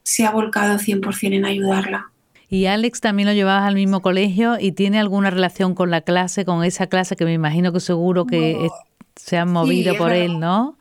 se 0.03 0.27
ha 0.27 0.33
volcado 0.33 0.77
100% 0.79 1.35
en 1.35 1.45
ayudarla. 1.47 2.11
Y 2.49 2.67
Alex 2.67 3.01
también 3.01 3.29
lo 3.29 3.35
llevabas 3.35 3.65
al 3.65 3.75
mismo 3.75 4.03
colegio 4.03 4.59
y 4.61 4.73
tiene 4.73 5.01
alguna 5.01 5.31
relación 5.31 5.75
con 5.75 5.91
la 5.91 6.03
clase, 6.03 6.45
con 6.45 6.63
esa 6.65 6.87
clase 6.87 7.17
que 7.17 7.25
me 7.25 7.33
imagino 7.33 7.73
que 7.73 7.81
seguro 7.81 8.27
que 8.27 8.69
se 9.17 9.39
han 9.39 9.51
movido 9.51 9.97
por 9.97 10.13
él, 10.13 10.39
¿no? 10.39 10.79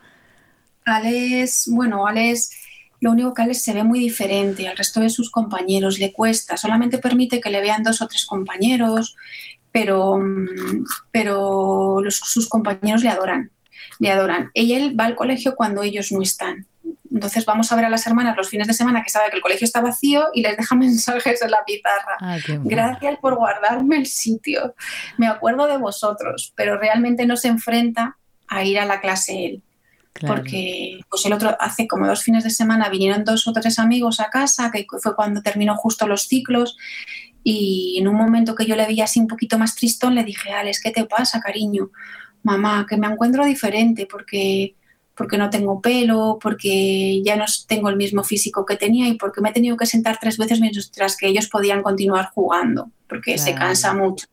Alex, 0.86 1.70
bueno, 1.72 2.06
Alex, 2.08 2.52
lo 3.00 3.12
único 3.12 3.34
que 3.34 3.42
Alex 3.42 3.62
se 3.62 3.74
ve 3.74 3.84
muy 3.84 4.00
diferente 4.00 4.68
al 4.68 4.78
resto 4.78 5.00
de 5.00 5.10
sus 5.10 5.30
compañeros, 5.30 6.00
le 6.00 6.12
cuesta, 6.12 6.58
solamente 6.58 6.98
permite 6.98 7.40
que 7.40 7.50
le 7.50 7.62
vean 7.62 7.84
dos 7.84 8.02
o 8.02 8.08
tres 8.08 8.26
compañeros, 8.26 9.16
pero, 9.72 10.20
pero 11.12 12.00
sus 12.10 12.48
compañeros 12.48 13.04
le 13.04 13.10
adoran, 13.10 13.52
le 14.00 14.12
adoran. 14.12 14.52
Y 14.54 14.74
él 14.74 15.00
va 15.00 15.06
al 15.06 15.16
colegio 15.16 15.56
cuando 15.56 15.84
ellos 15.84 16.12
no 16.12 16.22
están. 16.22 16.68
Entonces 17.14 17.46
vamos 17.46 17.72
a 17.72 17.76
ver 17.76 17.86
a 17.86 17.90
las 17.90 18.08
hermanas 18.08 18.36
los 18.36 18.50
fines 18.50 18.68
de 18.68 18.74
semana 18.74 19.04
que 19.04 19.12
sabe 19.12 19.30
que 19.30 19.36
el 19.36 19.42
colegio 19.42 19.66
está 19.66 19.82
vacío 19.82 20.26
y 20.34 20.42
les 20.42 20.58
deja 20.58 20.76
mensajes 20.76 21.42
en 21.42 21.52
la 21.52 21.64
pizarra. 21.66 22.18
Gracias 22.64 23.20
por 23.20 23.36
guardarme 23.36 23.98
el 23.98 24.08
sitio. 24.08 24.76
Me 25.18 25.28
acuerdo 25.28 25.68
de 25.68 25.78
vosotros, 25.78 26.54
pero 26.56 26.78
realmente 26.78 27.26
no 27.26 27.38
se 27.38 27.50
enfrenta 27.50 28.18
a 28.48 28.64
ir 28.64 28.80
a 28.80 28.86
la 28.86 29.00
clase 29.00 29.46
él. 29.46 29.64
Porque 30.28 31.00
pues 31.10 31.26
el 31.26 31.34
otro 31.34 31.58
hace 31.60 31.88
como 31.88 32.08
dos 32.08 32.24
fines 32.24 32.44
de 32.44 32.52
semana 32.52 32.88
vinieron 32.88 33.24
dos 33.24 33.48
o 33.48 33.54
tres 33.54 33.80
amigos 33.80 34.20
a 34.20 34.30
casa, 34.30 34.72
que 34.72 34.86
fue 35.02 35.16
cuando 35.16 35.42
terminó 35.42 35.76
justo 35.76 36.08
los 36.08 36.28
ciclos, 36.28 36.78
y 37.44 37.98
en 38.00 38.08
un 38.08 38.16
momento 38.16 38.56
que 38.56 38.66
yo 38.66 38.76
le 38.76 38.86
veía 38.86 39.06
así 39.06 39.20
un 39.20 39.28
poquito 39.28 39.58
más 39.58 39.76
tristón, 39.76 40.14
le 40.16 40.24
dije, 40.24 40.52
Alex, 40.52 40.82
¿qué 40.82 40.92
te 40.92 41.06
pasa, 41.06 41.42
cariño? 41.42 41.90
Mamá, 42.44 42.86
que 42.88 42.96
me 42.96 43.08
encuentro 43.08 43.44
diferente 43.44 44.08
porque 44.10 44.76
porque 45.16 45.38
no 45.38 45.50
tengo 45.50 45.80
pelo, 45.82 46.40
porque 46.42 47.22
ya 47.24 47.36
no 47.36 47.46
tengo 47.68 47.90
el 47.90 47.96
mismo 47.96 48.24
físico 48.24 48.66
que 48.66 48.78
tenía 48.78 49.08
y 49.08 49.16
porque 49.16 49.42
me 49.42 49.50
he 49.50 49.54
tenido 49.54 49.78
que 49.78 49.86
sentar 49.86 50.18
tres 50.20 50.38
veces 50.38 50.60
mientras 50.60 51.18
que 51.18 51.28
ellos 51.28 51.50
podían 51.50 51.84
continuar 51.84 52.32
jugando, 52.34 52.90
porque 53.08 53.38
se 53.38 53.54
cansa 53.54 53.94
mucho. 53.94 54.26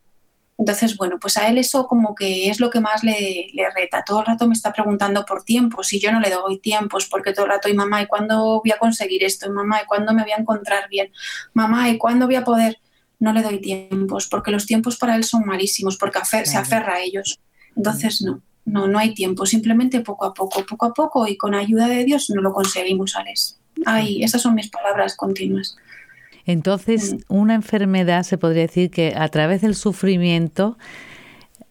Entonces, 0.57 0.97
bueno, 0.99 1.19
pues 1.19 1.38
a 1.38 1.49
él 1.49 1.57
eso 1.57 1.87
como 1.87 2.14
que 2.14 2.51
es 2.51 2.61
lo 2.61 2.69
que 2.69 2.81
más 2.81 3.03
le, 3.03 3.49
le, 3.55 3.71
reta. 3.71 4.05
Todo 4.05 4.21
el 4.21 4.27
rato 4.27 4.47
me 4.47 4.53
está 4.53 4.71
preguntando 4.75 5.25
por 5.25 5.43
tiempos 5.43 5.90
y 5.95 6.01
yo 6.01 6.12
no 6.12 6.21
le 6.21 6.29
doy 6.29 6.59
tiempos 6.59 7.07
porque 7.07 7.33
todo 7.33 7.47
el 7.47 7.53
rato, 7.53 7.71
y 7.71 7.75
mamá, 7.75 8.03
¿y 8.03 8.07
cuándo 8.07 8.61
voy 8.62 8.71
a 8.71 8.79
conseguir 8.79 9.25
esto? 9.25 9.47
Y 9.47 9.51
mamá, 9.53 9.81
¿y 9.83 9.87
cuándo 9.87 10.12
me 10.12 10.23
voy 10.23 10.33
a 10.33 10.37
encontrar 10.37 10.87
bien? 10.90 11.12
Mamá, 11.55 11.88
¿y 11.88 11.97
cuándo 11.97 12.27
voy 12.27 12.35
a 12.35 12.45
poder? 12.45 12.79
No 13.19 13.33
le 13.33 13.43
doy 13.43 13.59
tiempos 13.59 14.29
porque 14.29 14.51
los 14.51 14.66
tiempos 14.66 14.99
para 14.99 15.16
él 15.16 15.25
son 15.25 15.47
malísimos, 15.47 15.97
porque 15.97 16.19
se 16.25 16.57
aferra 16.59 16.95
a 16.95 17.01
ellos. 17.01 17.40
Entonces, 17.75 18.21
no. 18.21 18.43
No, 18.70 18.87
no 18.87 18.98
hay 18.98 19.14
tiempo, 19.14 19.46
simplemente 19.46 20.00
poco 20.00 20.26
a 20.26 20.35
poco, 20.35 20.64
poco 20.64 20.87
a 20.87 20.94
poco 20.94 21.26
y 21.26 21.37
con 21.37 21.54
ayuda 21.54 21.88
de 21.88 22.04
Dios 22.04 22.30
no 22.30 22.40
lo 22.40 22.52
conseguimos, 22.52 23.16
Alex. 23.16 23.59
Ay, 23.87 24.22
esas 24.22 24.42
son 24.42 24.54
mis 24.54 24.68
palabras 24.68 25.16
continuas. 25.16 25.76
Entonces, 26.46 27.14
mm. 27.14 27.18
una 27.28 27.54
enfermedad 27.54 28.22
se 28.22 28.38
podría 28.38 28.62
decir 28.62 28.90
que 28.90 29.14
a 29.16 29.28
través 29.28 29.61
del 29.61 29.74
sufrimiento 29.74 30.78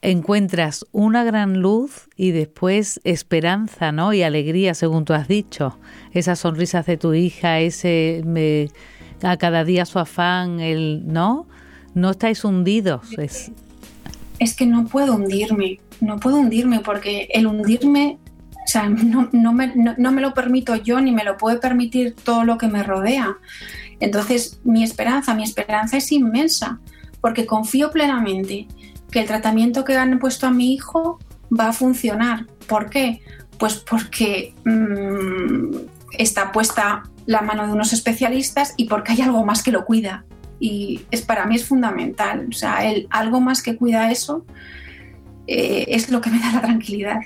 encuentras 0.01 0.85
una 0.91 1.23
gran 1.23 1.59
luz 1.61 2.09
y 2.15 2.31
después 2.31 3.01
esperanza, 3.03 3.91
¿no? 3.91 4.13
Y 4.13 4.23
alegría, 4.23 4.73
según 4.73 5.05
tú 5.05 5.13
has 5.13 5.27
dicho. 5.27 5.77
Esas 6.13 6.39
sonrisas 6.39 6.85
de 6.85 6.97
tu 6.97 7.13
hija, 7.13 7.59
ese 7.59 8.23
a 9.21 9.37
cada 9.37 9.65
día 9.65 9.85
su 9.85 9.99
afán, 9.99 10.59
el, 10.59 11.03
¿no? 11.05 11.47
No 11.93 12.11
estáis 12.11 12.43
hundidos. 12.45 13.17
Es, 13.17 13.51
es 14.39 14.55
que 14.55 14.65
no 14.65 14.85
puedo 14.85 15.15
hundirme 15.15 15.79
no 16.01 16.19
puedo 16.19 16.37
hundirme 16.37 16.79
porque 16.79 17.27
el 17.31 17.47
hundirme, 17.47 18.19
o 18.51 18.67
sea, 18.67 18.89
no, 18.89 19.29
no, 19.31 19.53
me, 19.53 19.73
no, 19.75 20.11
me 20.11 20.21
lo 20.21 20.33
permito 20.33 20.75
yo 20.75 21.01
ni 21.01 21.11
me 21.11 21.23
lo 21.23 21.37
puede 21.37 21.57
permitir 21.57 22.15
todo 22.15 22.43
lo 22.43 22.57
que 22.57 22.67
me 22.67 22.83
rodea. 22.83 23.37
Entonces, 23.99 24.59
mi 24.63 24.83
esperanza, 24.83 25.33
mi 25.33 25.43
esperanza 25.43 25.97
es 25.97 26.11
inmensa 26.11 26.79
porque 27.21 27.45
confío 27.45 27.91
plenamente 27.91 28.67
que 29.11 29.19
el 29.19 29.27
tratamiento 29.27 29.83
que 29.83 29.97
han 29.97 30.19
puesto 30.19 30.47
a 30.47 30.51
mi 30.51 30.73
hijo 30.73 31.19
va 31.57 31.69
a 31.69 31.73
funcionar. 31.73 32.45
¿Por 32.67 32.89
qué? 32.89 33.21
Pues 33.57 33.75
porque 33.75 34.53
mm, 34.63 35.75
está 36.17 36.51
puesta 36.51 37.03
la 37.25 37.41
mano 37.41 37.67
de 37.67 37.73
unos 37.73 37.91
especialistas 37.91 38.73
y 38.77 38.85
porque 38.85 39.11
hay 39.11 39.21
algo 39.21 39.43
más 39.43 39.63
que 39.63 39.71
lo 39.71 39.85
cuida. 39.85 40.23
Y 40.59 41.01
es 41.11 41.21
para 41.21 41.45
mí 41.45 41.55
es 41.55 41.65
fundamental. 41.65 42.47
O 42.49 42.53
sea, 42.53 42.89
el 42.89 43.07
algo 43.09 43.39
más 43.39 43.61
que 43.61 43.75
cuida 43.75 44.11
eso 44.11 44.45
eh, 45.47 45.85
es 45.87 46.09
lo 46.09 46.21
que 46.21 46.29
me 46.29 46.39
da 46.39 46.51
la 46.53 46.61
tranquilidad 46.61 47.21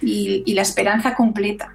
y, 0.00 0.54
la 0.54 0.62
esperanza 0.62 1.14
completa. 1.14 1.74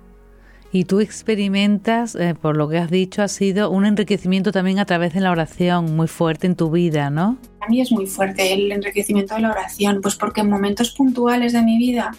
Y 0.71 0.84
tú 0.84 0.99
experimentas, 0.99 2.15
eh, 2.15 2.36
por 2.39 2.56
lo 2.56 2.69
que 2.69 2.78
has 2.78 2.91
dicho, 2.91 3.23
ha 3.23 3.28
sido 3.28 3.71
un 3.71 3.86
enriquecimiento 3.86 4.52
también 4.52 4.78
a 4.80 4.86
través 4.86 5.13
de 5.13 5.21
la 5.21 5.32
oración 5.32 5.95
muy 5.95 6.08
fuerte 6.08 6.45
en 6.45 6.56
tu 6.56 6.69
vida, 6.69 7.10
¿no? 7.10 7.38
A 7.62 7.67
mí 7.67 7.82
es 7.82 7.91
muy 7.91 8.06
fuerte 8.06 8.54
el 8.54 8.71
enriquecimiento 8.71 9.36
de 9.36 9.41
la 9.41 9.52
oración, 9.52 10.02
pues 10.02 10.15
porque 10.15 10.41
en 10.41 10.49
momentos 10.49 10.91
puntuales 10.91 11.54
de 11.54 11.63
mi 11.63 11.78
vida, 11.78 12.12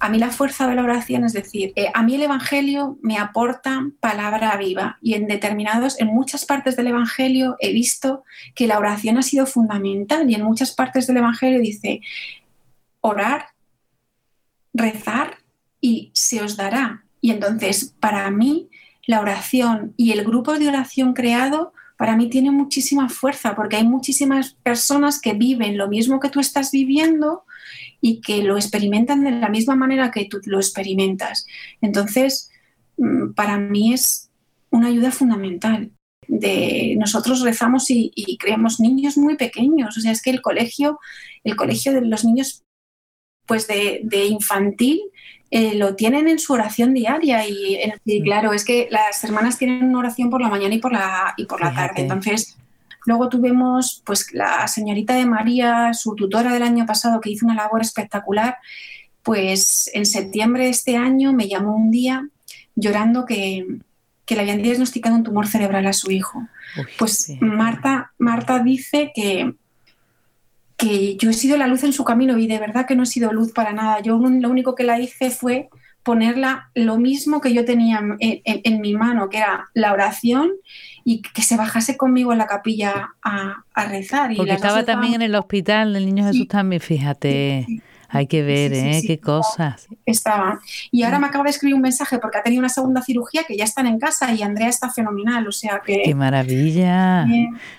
a 0.00 0.08
mí 0.08 0.18
la 0.18 0.30
fuerza 0.30 0.66
de 0.66 0.74
la 0.74 0.82
oración, 0.82 1.24
es 1.24 1.32
decir, 1.32 1.72
eh, 1.76 1.90
a 1.92 2.02
mí 2.02 2.14
el 2.14 2.22
Evangelio 2.22 2.98
me 3.02 3.18
aporta 3.18 3.86
palabra 4.00 4.56
viva 4.56 4.98
y 5.02 5.14
en 5.14 5.26
determinados, 5.26 5.98
en 6.00 6.08
muchas 6.08 6.44
partes 6.44 6.76
del 6.76 6.88
Evangelio 6.88 7.56
he 7.58 7.72
visto 7.72 8.24
que 8.54 8.66
la 8.66 8.78
oración 8.78 9.18
ha 9.18 9.22
sido 9.22 9.46
fundamental 9.46 10.30
y 10.30 10.34
en 10.34 10.42
muchas 10.42 10.72
partes 10.72 11.06
del 11.06 11.18
Evangelio 11.18 11.60
dice, 11.60 12.00
orar, 13.00 13.46
rezar 14.72 15.38
y 15.80 16.10
se 16.14 16.42
os 16.42 16.56
dará. 16.56 17.04
Y 17.20 17.32
entonces, 17.32 17.94
para 17.98 18.30
mí, 18.30 18.68
la 19.06 19.20
oración 19.20 19.94
y 19.96 20.12
el 20.12 20.24
grupo 20.24 20.58
de 20.58 20.68
oración 20.68 21.14
creado, 21.14 21.72
para 21.96 22.16
mí 22.16 22.28
tiene 22.28 22.52
muchísima 22.52 23.08
fuerza, 23.08 23.56
porque 23.56 23.76
hay 23.76 23.84
muchísimas 23.84 24.54
personas 24.62 25.20
que 25.20 25.32
viven 25.32 25.76
lo 25.76 25.88
mismo 25.88 26.20
que 26.20 26.30
tú 26.30 26.38
estás 26.38 26.70
viviendo 26.70 27.44
y 28.00 28.20
que 28.20 28.42
lo 28.42 28.56
experimentan 28.56 29.24
de 29.24 29.32
la 29.32 29.48
misma 29.48 29.74
manera 29.76 30.10
que 30.10 30.26
tú 30.26 30.40
lo 30.44 30.58
experimentas. 30.58 31.46
Entonces, 31.80 32.50
mm, 32.96 33.32
para 33.32 33.58
mí 33.58 33.92
es 33.92 34.30
una 34.70 34.88
ayuda 34.88 35.10
fundamental. 35.10 35.90
De 36.26 36.94
nosotros 36.98 37.40
rezamos 37.40 37.90
y, 37.90 38.12
y, 38.14 38.36
creemos 38.36 38.80
niños 38.80 39.16
muy 39.16 39.36
pequeños. 39.36 39.96
O 39.96 40.00
sea, 40.00 40.12
es 40.12 40.20
que 40.20 40.30
el 40.30 40.42
colegio, 40.42 40.98
el 41.42 41.56
colegio 41.56 41.94
de 41.94 42.02
los 42.02 42.24
niños 42.24 42.64
pues 43.48 43.66
de, 43.66 44.26
infantil 44.26 45.00
eh, 45.50 45.74
lo 45.74 45.96
tienen 45.96 46.28
en 46.28 46.38
su 46.38 46.52
oración 46.52 46.92
diaria 46.92 47.48
y, 47.48 48.22
claro, 48.22 48.52
es 48.52 48.64
que 48.64 48.86
las 48.90 49.24
hermanas 49.24 49.58
tienen 49.58 49.84
una 49.84 50.00
oración 50.00 50.28
por 50.28 50.42
la 50.42 50.50
mañana 50.50 50.74
y 50.74 50.78
por 50.78 50.92
la, 50.92 51.32
y 51.38 51.46
por 51.46 51.60
la 51.60 51.74
tarde. 51.74 52.02
Entonces, 52.02 52.58
Luego 53.08 53.30
tuvimos 53.30 54.02
pues 54.04 54.34
la 54.34 54.68
señorita 54.68 55.14
de 55.14 55.24
María, 55.24 55.94
su 55.94 56.14
tutora 56.14 56.52
del 56.52 56.62
año 56.62 56.84
pasado, 56.84 57.22
que 57.22 57.30
hizo 57.30 57.46
una 57.46 57.54
labor 57.54 57.80
espectacular. 57.80 58.58
Pues 59.22 59.90
en 59.94 60.04
septiembre 60.04 60.64
de 60.64 60.68
este 60.68 60.98
año 60.98 61.32
me 61.32 61.48
llamó 61.48 61.74
un 61.74 61.90
día 61.90 62.28
llorando 62.74 63.24
que, 63.24 63.78
que 64.26 64.34
le 64.34 64.42
habían 64.42 64.60
diagnosticado 64.60 65.16
un 65.16 65.24
tumor 65.24 65.46
cerebral 65.46 65.86
a 65.86 65.94
su 65.94 66.10
hijo. 66.10 66.48
pues 66.98 67.32
Marta, 67.40 68.12
Marta 68.18 68.58
dice 68.58 69.10
que, 69.14 69.54
que 70.76 71.16
yo 71.16 71.30
he 71.30 71.32
sido 71.32 71.56
la 71.56 71.66
luz 71.66 71.84
en 71.84 71.94
su 71.94 72.04
camino 72.04 72.36
y 72.36 72.46
de 72.46 72.58
verdad 72.58 72.84
que 72.86 72.94
no 72.94 73.04
he 73.04 73.06
sido 73.06 73.32
luz 73.32 73.52
para 73.52 73.72
nada. 73.72 74.00
Yo 74.00 74.18
lo 74.18 74.50
único 74.50 74.74
que 74.74 74.84
la 74.84 75.00
hice 75.00 75.30
fue 75.30 75.70
ponerla 76.08 76.70
lo 76.74 76.96
mismo 76.96 77.42
que 77.42 77.52
yo 77.52 77.66
tenía 77.66 78.00
en, 78.18 78.80
mi 78.80 78.94
mano, 78.94 79.28
que 79.28 79.36
era 79.36 79.68
la 79.74 79.92
oración 79.92 80.52
y 81.04 81.20
que 81.20 81.42
se 81.42 81.54
bajase 81.54 81.98
conmigo 81.98 82.32
en 82.32 82.38
la 82.38 82.46
capilla 82.46 83.10
a, 83.22 83.62
rezar. 83.90 84.34
Porque 84.34 84.52
estaba 84.52 84.84
también 84.84 85.16
en 85.16 85.20
el 85.20 85.34
hospital, 85.34 85.94
el 85.94 86.06
niño 86.06 86.24
Jesús 86.24 86.48
también, 86.48 86.80
fíjate. 86.80 87.66
Hay 88.10 88.26
que 88.26 88.42
ver, 88.42 88.72
¿eh? 88.72 89.02
Qué 89.06 89.20
cosas. 89.20 89.86
Estaban. 90.06 90.60
Y 90.90 91.02
ahora 91.02 91.18
mm. 91.18 91.20
me 91.20 91.26
acaba 91.26 91.44
de 91.44 91.50
escribir 91.50 91.74
un 91.74 91.82
mensaje 91.82 92.18
porque 92.18 92.38
ha 92.38 92.42
tenido 92.42 92.60
una 92.60 92.70
segunda 92.70 93.02
cirugía 93.02 93.44
que 93.46 93.54
ya 93.54 93.64
están 93.64 93.86
en 93.86 93.98
casa 93.98 94.32
y 94.32 94.42
Andrea 94.42 94.68
está 94.68 94.90
fenomenal. 94.90 95.46
O 95.46 95.52
sea 95.52 95.82
que. 95.84 96.02
¡Qué 96.04 96.14
maravilla! 96.14 97.26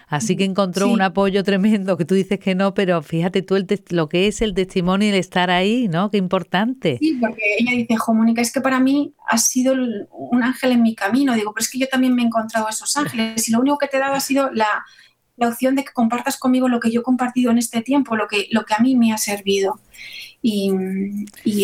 Así 0.08 0.36
que 0.36 0.44
encontró 0.44 0.88
un 0.88 1.02
apoyo 1.02 1.44
tremendo, 1.44 1.98
que 1.98 2.06
tú 2.06 2.14
dices 2.14 2.40
que 2.40 2.54
no, 2.54 2.76
pero 2.76 3.02
fíjate 3.02 3.42
tú 3.42 3.56
el 3.56 3.68
lo 3.90 4.08
que 4.08 4.28
es 4.28 4.42
el 4.42 4.54
testimonio 4.54 5.08
y 5.08 5.12
el 5.12 5.18
estar 5.18 5.50
ahí, 5.50 5.88
¿no? 5.88 6.12
Qué 6.12 6.18
importante. 6.18 6.98
Sí, 7.00 7.18
porque 7.20 7.42
ella 7.58 7.72
dice, 7.72 7.96
Jo, 7.96 8.14
Mónica, 8.14 8.42
es 8.42 8.52
que 8.52 8.62
para 8.62 8.80
mí 8.80 9.14
ha 9.28 9.38
sido 9.40 9.74
un 10.12 10.44
ángel 10.44 10.74
en 10.74 10.84
mi 10.84 10.94
camino. 10.94 11.34
Digo, 11.34 11.54
pero 11.54 11.64
es 11.64 11.72
que 11.72 11.80
yo 11.80 11.88
también 11.88 12.14
me 12.14 12.22
he 12.22 12.26
encontrado 12.26 12.68
esos 12.70 12.96
ángeles 12.98 13.48
y 13.48 13.52
lo 13.52 13.60
único 13.60 13.80
que 13.80 13.88
te 13.88 13.98
he 13.98 14.00
dado 14.00 14.14
ha 14.14 14.20
sido 14.20 14.52
la, 14.52 14.86
la 15.40 15.48
opción 15.48 15.76
de 15.76 15.84
que 15.84 15.94
compartas 15.94 16.38
conmigo 16.38 16.68
lo 16.68 16.80
que 16.80 16.92
yo 16.92 17.02
he 17.02 17.04
compartido 17.04 17.52
en 17.52 17.58
este 17.58 17.82
tiempo, 17.82 18.16
lo 18.16 18.28
que, 18.28 18.48
lo 18.52 18.66
que 18.66 18.74
a 18.74 18.80
mí 18.80 18.96
me 18.96 19.14
ha 19.14 19.18
servido. 19.18 19.80
Y, 20.42 20.72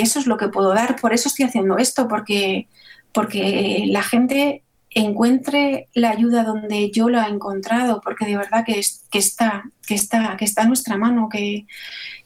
eso 0.02 0.20
es 0.20 0.28
lo 0.28 0.38
que 0.38 0.48
puedo 0.48 0.74
dar. 0.74 0.96
Por 0.96 1.14
eso 1.14 1.30
estoy 1.30 1.46
haciendo 1.46 1.78
esto, 1.78 2.08
porque, 2.08 2.68
porque 3.12 3.86
la 3.88 4.04
gente 4.04 4.64
encuentre 4.90 5.90
la 5.94 6.12
ayuda 6.12 6.44
donde 6.44 6.90
yo 6.92 7.10
la 7.10 7.28
he 7.28 7.32
encontrado, 7.32 8.02
porque 8.02 8.26
de 8.26 8.38
verdad 8.38 8.64
que, 8.66 8.82
que, 9.12 9.20
está, 9.20 9.66
que, 9.86 9.96
está, 9.96 10.38
que 10.38 10.46
está 10.46 10.62
en 10.64 10.70
nuestra 10.70 10.98
mano, 10.98 11.28
que, 11.30 11.66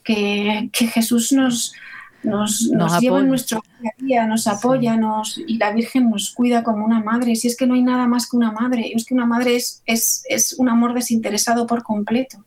que, 0.03 0.69
que 0.71 0.88
Jesús 0.88 1.31
nos, 1.31 1.73
nos, 2.23 2.69
nos, 2.71 2.99
lleva 2.99 3.19
en 3.19 3.29
nuestro 3.29 3.62
día 3.79 3.91
a 3.97 4.03
día, 4.03 4.27
nos 4.27 4.47
apoya 4.47 4.97
nos, 4.97 5.38
y 5.38 5.58
la 5.58 5.71
Virgen 5.71 6.10
nos 6.10 6.32
cuida 6.32 6.63
como 6.63 6.86
una 6.86 7.01
madre. 7.01 7.36
Si 7.36 7.47
es 7.47 7.55
que 7.55 7.65
no 7.65 7.75
hay 7.75 7.82
nada 7.82 8.08
más 8.08 8.29
que 8.29 8.36
una 8.36 8.51
madre, 8.51 8.91
es 8.93 9.05
que 9.05 9.13
una 9.13 9.25
madre 9.25 9.55
es, 9.55 9.82
es, 9.86 10.23
es 10.29 10.53
un 10.53 10.69
amor 10.69 10.93
desinteresado 10.93 11.65
por 11.65 11.84
completo. 11.84 12.43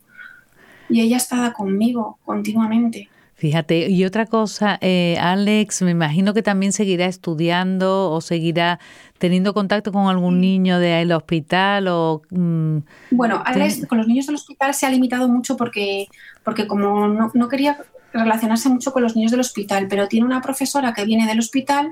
Y 0.89 1.01
ella 1.01 1.17
está 1.17 1.51
conmigo 1.53 2.19
continuamente. 2.23 3.09
Fíjate, 3.35 3.89
y 3.89 4.05
otra 4.05 4.25
cosa, 4.25 4.77
eh, 4.79 5.17
Alex, 5.19 5.81
me 5.81 5.91
imagino 5.91 6.33
que 6.33 6.41
también 6.43 6.71
seguirá 6.71 7.07
estudiando 7.07 8.09
o 8.09 8.21
seguirá 8.21 8.79
teniendo 9.17 9.53
contacto 9.53 9.91
con 9.91 10.07
algún 10.07 10.39
niño 10.39 10.79
del 10.79 11.11
hospital 11.11 11.89
o... 11.89 12.21
Mm, 12.29 12.77
bueno, 13.11 13.41
Alex 13.43 13.85
con 13.87 13.97
los 13.97 14.07
niños 14.07 14.27
del 14.27 14.35
hospital 14.35 14.73
se 14.73 14.85
ha 14.85 14.89
limitado 14.91 15.27
mucho 15.27 15.57
porque, 15.57 16.07
porque 16.43 16.67
como 16.67 17.07
no, 17.09 17.31
no 17.33 17.49
quería 17.49 17.79
relacionarse 18.13 18.69
mucho 18.69 18.93
con 18.93 19.03
los 19.03 19.15
niños 19.15 19.31
del 19.31 19.39
hospital, 19.39 19.87
pero 19.89 20.07
tiene 20.07 20.25
una 20.25 20.41
profesora 20.41 20.93
que 20.93 21.05
viene 21.05 21.27
del 21.27 21.39
hospital 21.39 21.91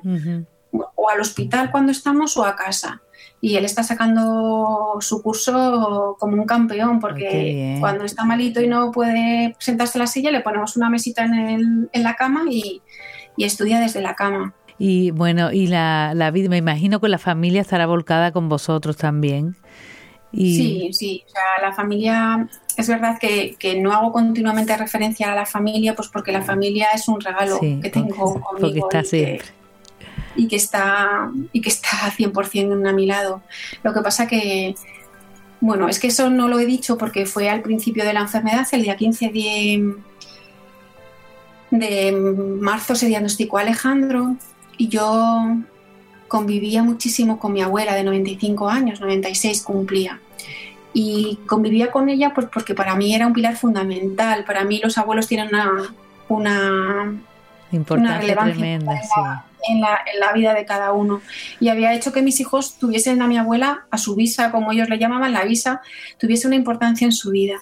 o 0.72 1.10
al 1.10 1.20
hospital 1.20 1.72
cuando 1.72 1.92
estamos 1.92 2.38
o 2.38 2.46
a 2.46 2.56
casa. 2.56 3.02
Y 3.44 3.56
él 3.56 3.66
está 3.66 3.82
sacando 3.82 4.98
su 5.00 5.22
curso 5.24 6.16
como 6.20 6.36
un 6.36 6.46
campeón, 6.46 7.00
porque 7.00 7.78
cuando 7.80 8.06
está 8.06 8.24
malito 8.24 8.62
y 8.62 8.68
no 8.68 8.92
puede 8.92 9.56
sentarse 9.58 9.98
en 9.98 10.02
la 10.02 10.08
silla, 10.08 10.32
le 10.32 10.42
ponemos 10.42 10.78
una 10.78 10.90
mesita 10.90 11.26
en, 11.26 11.90
en 11.92 12.04
la 12.04 12.16
cama 12.16 12.44
y, 12.50 12.82
y, 13.38 13.44
estudia 13.44 13.80
desde 13.80 14.02
la 14.02 14.14
cama. 14.16 14.54
Y 14.78 15.12
bueno, 15.12 15.52
y 15.52 15.68
la, 15.68 16.14
la 16.16 16.30
vida, 16.30 16.50
me 16.50 16.58
imagino 16.58 17.00
que 17.00 17.08
la 17.08 17.18
familia 17.18 17.62
estará 17.62 17.88
volcada 17.88 18.32
con 18.32 18.48
vosotros 18.48 18.98
también. 18.98 19.56
Sí, 20.34 20.90
sí, 20.94 21.24
o 21.28 21.30
sea, 21.30 21.42
la 21.62 21.74
familia, 21.74 22.48
es 22.78 22.88
verdad 22.88 23.18
que, 23.20 23.80
no 23.82 23.92
hago 23.92 24.12
continuamente 24.12 24.76
referencia 24.78 25.32
a 25.32 25.36
la 25.36 25.46
familia, 25.46 25.96
pues 25.96 26.08
porque 26.08 26.32
la 26.32 26.42
familia 26.42 26.88
es 26.94 27.08
un 27.08 27.20
regalo 27.20 27.60
que 27.60 27.90
tengo 27.90 28.40
conmigo. 28.40 28.90
y, 30.36 30.48
que, 30.48 30.56
está 30.56 31.32
y 31.52 31.62
que 31.62 31.70
está 31.70 31.90
100% 32.18 32.90
a 32.90 32.94
mi 32.94 33.06
lado. 33.06 33.42
Lo 33.84 33.94
que 33.94 34.02
pasa 34.02 34.28
que, 34.28 34.76
bueno, 35.60 35.90
es 35.90 36.00
que 36.00 36.08
eso 36.08 36.30
no 36.30 36.48
lo 36.48 36.60
he 36.60 36.66
dicho 36.66 36.98
porque 36.98 37.26
fue 37.26 37.50
al 37.50 37.62
principio 37.62 38.06
de 38.06 38.14
la 38.14 38.22
enfermedad, 38.22 38.66
el 38.72 38.84
día 38.84 38.96
15 38.96 39.30
de, 39.30 39.96
de 41.72 42.12
marzo 42.14 42.96
se 42.96 43.08
diagnosticó 43.08 43.58
Alejandro 43.58 44.38
y 44.78 44.88
yo 44.88 45.58
convivía 46.32 46.82
muchísimo 46.82 47.38
con 47.40 47.52
mi 47.52 47.62
abuela 47.62 47.94
de 47.94 48.06
95 48.06 48.70
años, 48.70 49.02
96 49.02 49.64
cumplía. 49.64 50.22
Y 50.94 51.40
convivía 51.46 51.92
con 51.92 52.08
ella 52.08 52.32
pues 52.34 52.48
porque 52.48 52.74
para 52.74 52.96
mí 52.96 53.14
era 53.14 53.28
un 53.28 53.34
pilar 53.34 53.58
fundamental. 53.58 54.46
Para 54.46 54.64
mí 54.64 54.80
los 54.82 54.98
abuelos 54.98 55.28
tienen 55.28 55.50
una, 55.50 55.94
una, 56.30 57.22
Importancia 57.74 58.34
tremenda, 58.38 58.94
en, 59.68 59.82
la, 59.82 60.00
en, 60.14 60.20
la, 60.22 60.32
vida 60.32 60.54
de 60.54 60.64
cada 60.64 60.94
uno. 60.94 61.22
Y 61.60 61.68
había 61.68 61.94
hecho 61.94 62.14
que 62.14 62.22
mis 62.22 62.40
hijos 62.40 62.78
tuviesen 62.78 63.22
a 63.22 63.28
mi 63.28 63.38
abuela, 63.38 63.86
a 63.92 63.98
su 63.98 64.16
visa, 64.16 64.52
como 64.52 64.72
ellos 64.72 64.88
le 64.88 65.00
llamaban, 65.00 65.34
la 65.34 65.44
visa, 65.44 65.82
tuviese 66.18 66.48
una 66.48 66.56
importancia 66.56 67.04
en 67.04 67.12
su 67.12 67.32
vida. 67.32 67.62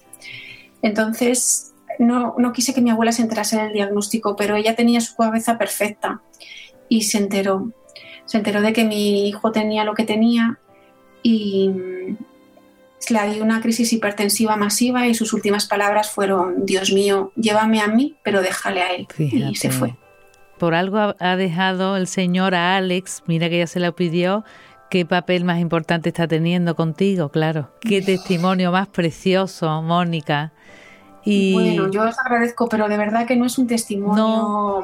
Entonces, 0.83 1.73
no, 1.97 2.35
no 2.37 2.53
quise 2.53 2.75
que 2.75 2.81
mi 2.81 2.91
abuela 2.91 3.13
se 3.13 3.23
enterase 3.23 3.57
del 3.57 3.73
diagnóstico, 3.73 4.35
pero 4.35 4.55
ella 4.55 4.75
tenía 4.75 5.01
su 5.01 5.15
cabeza 5.15 5.57
perfecta 5.57 6.21
y 6.87 7.01
se 7.01 7.17
enteró 7.17 7.73
se 8.29 8.37
enteró 8.37 8.61
de 8.61 8.73
que 8.73 8.85
mi 8.85 9.27
hijo 9.27 9.51
tenía 9.51 9.83
lo 9.83 9.95
que 9.95 10.05
tenía 10.05 10.59
y 11.23 11.71
le 13.09 13.33
dio 13.33 13.43
una 13.43 13.59
crisis 13.59 13.91
hipertensiva 13.91 14.55
masiva 14.55 15.07
y 15.07 15.15
sus 15.15 15.33
últimas 15.33 15.65
palabras 15.65 16.11
fueron, 16.11 16.63
Dios 16.63 16.91
mío, 16.91 17.31
llévame 17.35 17.81
a 17.81 17.87
mí, 17.87 18.17
pero 18.23 18.43
déjale 18.43 18.83
a 18.83 18.93
él. 18.93 19.07
Y 19.17 19.55
se 19.55 19.71
fue. 19.71 19.95
Por 20.59 20.75
algo 20.75 21.15
ha 21.19 21.35
dejado 21.37 21.97
el 21.97 22.05
Señor 22.05 22.53
a 22.53 22.77
Alex, 22.77 23.23
mira 23.25 23.49
que 23.49 23.57
ya 23.57 23.65
se 23.65 23.79
lo 23.79 23.95
pidió, 23.95 24.43
qué 24.91 25.07
papel 25.07 25.43
más 25.43 25.59
importante 25.59 26.09
está 26.09 26.27
teniendo 26.27 26.75
contigo, 26.75 27.29
claro. 27.29 27.71
Qué 27.81 28.03
testimonio 28.03 28.71
más 28.71 28.89
precioso, 28.89 29.81
Mónica. 29.81 30.53
Bueno, 31.25 31.91
yo 31.91 32.03
os 32.03 32.17
agradezco, 32.17 32.69
pero 32.69 32.87
de 32.87 32.97
verdad 32.97 33.27
que 33.27 33.35
no 33.35 33.45
es 33.45 33.57
un 33.57 33.67
testimonio. 33.67 34.83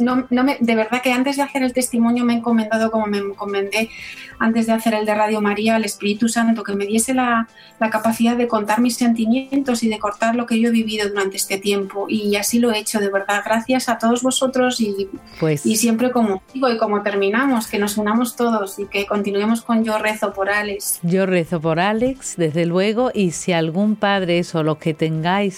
No. 0.00 0.24
no, 0.30 0.44
me, 0.44 0.58
de 0.60 0.74
verdad 0.74 1.02
que 1.02 1.12
antes 1.12 1.36
de 1.36 1.42
hacer 1.42 1.62
el 1.62 1.72
testimonio 1.72 2.24
me 2.24 2.34
he 2.34 2.36
encomendado, 2.36 2.90
como 2.90 3.06
me 3.06 3.18
encomendé 3.18 3.90
antes 4.38 4.66
de 4.66 4.72
hacer 4.72 4.94
el 4.94 5.06
de 5.06 5.14
Radio 5.14 5.40
María, 5.40 5.76
al 5.76 5.84
Espíritu 5.84 6.28
Santo, 6.28 6.62
que 6.62 6.74
me 6.74 6.86
diese 6.86 7.14
la, 7.14 7.48
capacidad 7.90 8.36
de 8.36 8.48
contar 8.48 8.80
mis 8.80 8.96
sentimientos 8.96 9.82
y 9.82 9.88
de 9.88 9.98
cortar 9.98 10.34
lo 10.34 10.46
que 10.46 10.60
yo 10.60 10.68
he 10.68 10.72
vivido 10.72 11.08
durante 11.08 11.36
este 11.36 11.58
tiempo. 11.58 12.06
Y 12.08 12.36
así 12.36 12.58
lo 12.58 12.70
he 12.72 12.78
hecho, 12.78 13.00
de 13.00 13.10
verdad. 13.10 13.42
Gracias 13.44 13.88
a 13.88 13.98
todos 13.98 14.22
vosotros 14.22 14.80
y, 14.80 15.08
pues, 15.40 15.66
y 15.66 15.76
siempre 15.76 16.10
como 16.10 16.42
digo 16.52 16.70
y 16.70 16.78
como 16.78 17.02
terminamos, 17.02 17.66
que 17.66 17.78
nos 17.78 17.96
unamos 17.96 18.36
todos 18.36 18.78
y 18.78 18.86
que 18.86 19.06
continuemos 19.06 19.62
con 19.62 19.84
Yo 19.84 19.98
rezo 19.98 20.32
por 20.32 20.48
Alex. 20.50 21.00
Yo 21.02 21.26
rezo 21.26 21.60
por 21.60 21.80
Alex, 21.80 22.34
desde 22.36 22.66
luego, 22.66 23.10
y 23.12 23.32
si 23.32 23.52
algún 23.52 23.96
padre 23.96 24.36
o 24.52 24.62
los 24.62 24.76
que 24.78 24.92
tengáis 24.92 25.55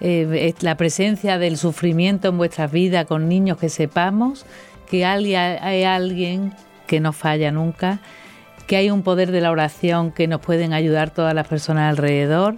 eh, 0.00 0.54
la 0.60 0.76
presencia 0.76 1.38
del 1.38 1.56
sufrimiento 1.56 2.28
en 2.28 2.38
vuestras 2.38 2.72
vidas 2.72 3.06
con 3.06 3.28
niños 3.28 3.58
que 3.58 3.68
sepamos 3.68 4.44
que 4.92 5.06
hay 5.06 5.84
alguien 5.84 6.52
que 6.86 7.00
no 7.00 7.14
falla 7.14 7.50
nunca, 7.50 8.00
que 8.66 8.76
hay 8.76 8.90
un 8.90 9.02
poder 9.02 9.30
de 9.30 9.40
la 9.40 9.50
oración 9.50 10.12
que 10.12 10.28
nos 10.28 10.42
pueden 10.42 10.74
ayudar 10.74 11.08
todas 11.14 11.34
las 11.34 11.48
personas 11.48 11.88
alrededor 11.88 12.56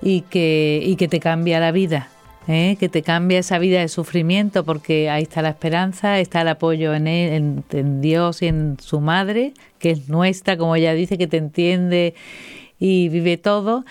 y 0.00 0.22
que, 0.22 0.80
y 0.82 0.96
que 0.96 1.06
te 1.06 1.20
cambia 1.20 1.60
la 1.60 1.72
vida. 1.72 2.08
¿eh? 2.48 2.76
que 2.78 2.88
te 2.88 3.02
cambia 3.02 3.40
esa 3.40 3.58
vida 3.58 3.80
de 3.80 3.88
sufrimiento 3.88 4.64
porque 4.64 5.10
ahí 5.10 5.24
está 5.24 5.42
la 5.42 5.50
esperanza, 5.50 6.18
está 6.20 6.42
el 6.42 6.48
apoyo 6.48 6.94
en, 6.94 7.06
él, 7.08 7.62
en 7.70 8.00
Dios 8.00 8.40
y 8.40 8.46
en 8.46 8.76
su 8.80 9.00
madre, 9.00 9.52
que 9.78 9.90
es 9.90 10.08
nuestra, 10.08 10.56
como 10.56 10.76
ella 10.76 10.94
dice, 10.94 11.18
que 11.18 11.26
te 11.26 11.36
entiende 11.36 12.14
y 12.78 13.08
vive 13.08 13.36
todo 13.36 13.84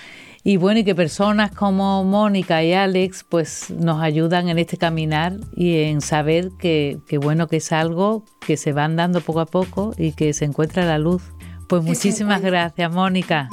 y 0.48 0.58
bueno, 0.58 0.82
y 0.82 0.84
que 0.84 0.94
personas 0.94 1.50
como 1.50 2.04
Mónica 2.04 2.64
y 2.64 2.72
Alex 2.72 3.26
pues 3.28 3.72
nos 3.72 4.00
ayudan 4.04 4.48
en 4.48 4.60
este 4.60 4.78
caminar 4.78 5.34
y 5.56 5.82
en 5.82 6.02
saber 6.02 6.52
que, 6.60 7.02
bueno, 7.20 7.48
que 7.48 7.58
es 7.58 7.72
algo 7.72 8.24
que 8.42 8.56
se 8.56 8.72
van 8.72 8.96
dando 8.96 9.22
poco 9.22 9.40
a 9.40 9.48
poco 9.48 9.96
y 9.98 10.12
que 10.12 10.34
se 10.34 10.46
encuentra 10.46 10.86
la 10.86 11.00
luz. 11.00 11.24
Pues 11.68 11.82
muchísimas 11.82 12.44
gracias, 12.44 12.92
Mónica. 12.94 13.50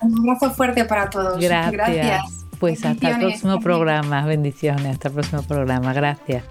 Un 0.00 0.20
abrazo 0.20 0.52
fuerte 0.52 0.84
para 0.84 1.10
todos. 1.10 1.40
Gracias. 1.40 2.46
Pues 2.60 2.84
hasta 2.84 3.10
el 3.10 3.18
próximo 3.18 3.58
programa. 3.58 4.24
Bendiciones. 4.24 4.86
Hasta 4.86 5.08
el 5.08 5.14
próximo 5.14 5.42
programa. 5.42 5.92
Gracias. 5.94 6.44